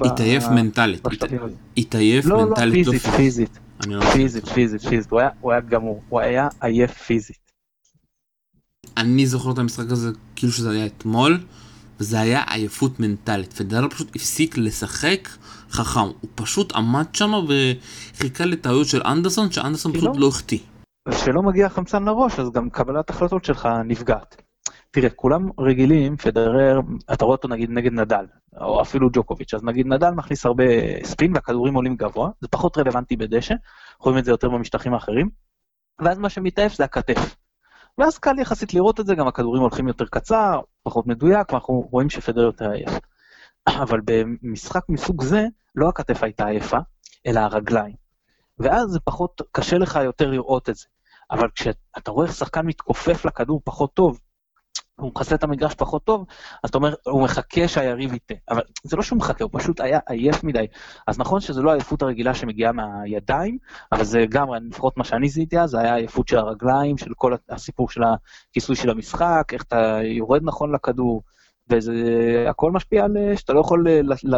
[0.00, 1.06] התעייף מנטלית,
[1.76, 3.58] התעייף לא, מנטלית, לא פיזית, פיזית,
[4.12, 7.38] פיזית, פיזית, פיזית, הוא היה גמור, הוא היה עייף פיזית.
[8.96, 11.38] אני זוכר את המשחק הזה כאילו שזה היה אתמול,
[12.00, 15.28] וזה היה עייפות מנטלית, פדרר פשוט הפסיק לשחק
[15.70, 17.32] חכם, הוא פשוט עמד שם
[18.14, 20.58] וחיכה לטעויות של אנדרסון, שאנדרסון פשוט לא החטיא.
[21.10, 24.42] כשלא מגיע חמצן לראש, אז גם קבלת החלטות שלך נפגעת.
[24.90, 26.80] תראה, כולם רגילים, פדרר,
[27.12, 28.26] אתה רואה אותו נגיד נגד נדל,
[28.60, 30.64] או אפילו ג'וקוביץ', אז נגיד נדל מכניס הרבה
[31.04, 33.54] ספין והכדורים עולים גבוה, זה פחות רלוונטי בדשא,
[34.00, 35.30] רואים את זה יותר במשטחים האחרים,
[35.98, 37.36] ואז מה שמתעף זה הכתף.
[37.98, 42.10] ואז קל יחסית לראות את זה, גם הכדורים הולכים יותר קצר, פחות מדויק, ואנחנו רואים
[42.10, 42.90] שפדרר יותר עייף.
[43.82, 46.78] אבל במשחק מסוג זה, לא הכתף הייתה עייפה,
[47.26, 47.94] אלא הרגליים.
[48.58, 50.86] ואז זה פחות, קשה לך יותר לראות את זה.
[51.30, 54.18] אבל כשאתה רואה איך שחקן מתכופף לכדור פחות טוב,
[54.96, 56.26] הוא מכסה את המגרש פחות טוב,
[56.64, 58.34] אז אתה אומר, הוא מחכה שהיריב יטה.
[58.50, 60.66] אבל זה לא שהוא מחכה, הוא פשוט היה עייף מדי.
[61.06, 63.58] אז נכון שזו לא העייפות הרגילה שמגיעה מהידיים,
[63.92, 67.34] אבל זה גם, לפחות מה שאני זיהיתי אז, זה היה העייפות של הרגליים, של כל
[67.48, 71.22] הסיפור של הכיסוי של המשחק, איך אתה יורד נכון לכדור,
[71.70, 71.92] וזה
[72.50, 73.86] הכל משפיע על שאתה לא יכול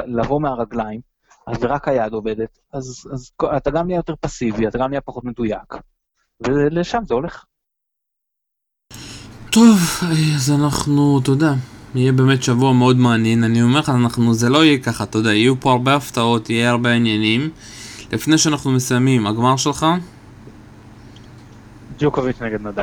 [0.06, 1.00] לבוא מהרגליים,
[1.46, 5.24] אז ורק היד עובדת, אז, אז אתה גם נהיה יותר פסיבי, אתה גם נהיה פחות
[5.24, 5.74] מדויק,
[6.40, 7.44] ולשם זה הולך.
[9.50, 9.78] טוב,
[10.36, 11.54] אז אנחנו, אתה יודע,
[11.94, 13.44] יהיה באמת שבוע מאוד מעניין.
[13.44, 16.70] אני אומר לך, אנחנו, זה לא יהיה ככה, אתה יודע, יהיו פה הרבה הפתעות, יהיה
[16.70, 17.50] הרבה עניינים.
[18.12, 19.86] לפני שאנחנו מסיימים, הגמר שלך?
[21.98, 22.82] ג'וקוביץ' נגד נדל.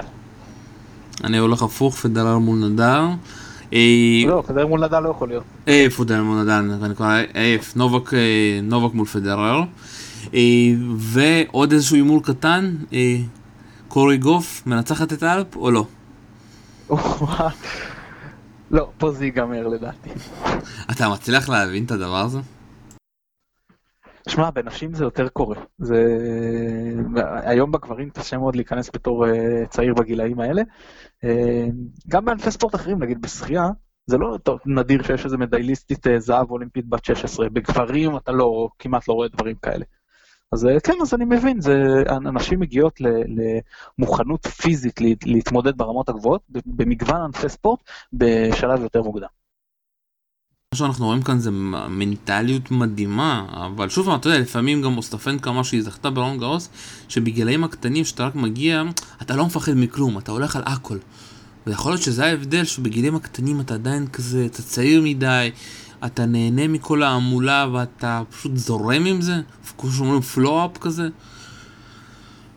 [1.23, 3.01] אני הולך הפוך, פדרר מול נדל.
[4.27, 5.43] לא, פדרר מול נדל לא יכול להיות.
[5.67, 9.61] אה, פדרר מול נדל, אני כבר עייף, נובק מול פדרר.
[10.97, 12.75] ועוד איזשהו הימור קטן,
[13.93, 15.85] קורי גוף מנצחת את האלפ או לא?
[18.71, 20.09] לא, פה זה ייגמר לדעתי.
[20.91, 22.39] אתה מצליח להבין את הדבר הזה?
[24.29, 25.55] שמע, בנשים זה יותר קורה.
[25.77, 25.95] זה...
[27.43, 29.29] היום בגברים קשה מאוד להיכנס בתור uh,
[29.69, 30.61] צעיר בגילאים האלה.
[31.25, 31.27] Uh,
[32.07, 33.65] גם בענפי ספורט אחרים, נגיד בשחייה,
[34.05, 37.49] זה לא טוב, נדיר שיש איזה מדייליסטית uh, זהב אולימפית בת 16.
[37.49, 39.85] בגברים אתה לא, כמעט לא רואה דברים כאלה.
[40.53, 42.99] אז כן, אז אני מבין, זה, אנשים מגיעות
[43.99, 47.79] למוכנות פיזית להתמודד ברמות הגבוהות, במגוון ענפי ספורט,
[48.13, 49.27] בשלב יותר מוקדם.
[50.73, 51.51] מה שאנחנו רואים כאן זה
[51.89, 56.69] מנטליות מדהימה, אבל שוב אתה יודע, לפעמים גם אוסטפנקה, מה שהיא זכתה ברון גאוס,
[57.09, 58.83] שבגילאים הקטנים שאתה רק מגיע,
[59.21, 60.97] אתה לא מפחד מכלום, אתה הולך על הכל.
[61.67, 65.51] ויכול להיות שזה ההבדל, שבגילאים הקטנים אתה עדיין כזה, אתה צעיר מדי,
[66.05, 69.33] אתה נהנה מכל ההמולה ואתה פשוט זורם עם זה?
[69.77, 71.03] כמו שאומרים פלו-אפ כזה?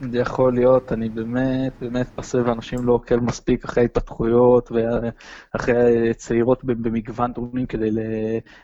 [0.00, 6.64] זה יכול להיות, אני באמת, באמת פסה ואנשים לא עוקל מספיק אחרי התפתחויות ואחרי צעירות
[6.64, 7.90] במגוון טורנים כדי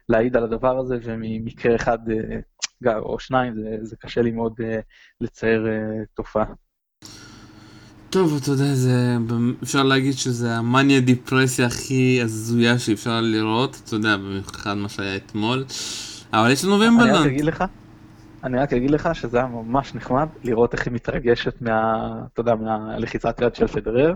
[0.08, 4.80] להעיד על הדבר הזה, וממקרה אחד אה, או שניים זה, זה קשה לי מאוד אה,
[5.20, 6.44] לצייר אה, תופעה.
[8.12, 9.16] טוב, אתה יודע, זה,
[9.62, 15.64] אפשר להגיד שזה המאניה דיפרסיה הכי הזויה שאפשר לראות, אתה יודע, במיוחד מה שהיה אתמול,
[16.32, 17.14] אבל יש לנו וימבלדון.
[17.14, 17.64] אני רק אגיד לך,
[18.44, 22.12] אני רק אגיד לך שזה היה ממש נחמד לראות איך היא מתרגשת מה...
[22.32, 24.14] אתה יודע, מהלחיצת יד של פדרר.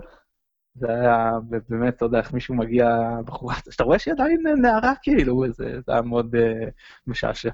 [0.75, 1.31] זה היה
[1.69, 2.87] באמת, אתה יודע, איך מישהו מגיע
[3.25, 6.69] בחורה, שאתה רואה שהיא עדיין נערה כאילו, זה, זה היה מאוד uh,
[7.07, 7.49] משעשע.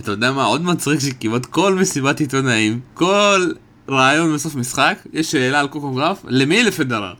[0.00, 3.40] אתה יודע מה, עוד מצחיק שכמעט כל מסיבת עיתונאים, כל
[3.88, 7.14] רעיון בסוף משחק, יש שאלה על קוקוגרף, למי לפדרר?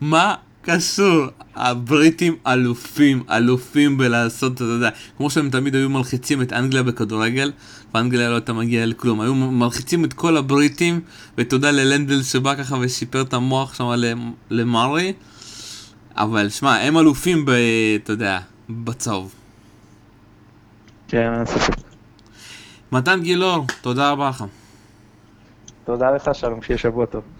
[0.00, 1.26] מה קשור?
[1.54, 7.52] הבריטים אלופים, אלופים בלעשות, אתה יודע, כמו שהם תמיד היו מלחיצים את אנגליה בכדורגל,
[7.94, 11.00] ואנגליה לא הייתה מגיעה לכלום, היו מלחיצים את כל הבריטים,
[11.38, 13.90] ותודה ללנדל שבא ככה ושיפר את המוח שם
[14.50, 15.12] למרי,
[16.16, 17.50] אבל שמע, הם אלופים ב...
[18.04, 18.38] אתה יודע,
[18.70, 19.34] בצהוב.
[21.08, 21.74] כן, אין ספק.
[22.92, 24.44] מתן גילאור, תודה רבה לך.
[25.88, 27.37] תודה לך, שלום, שיהיה שבוע טוב.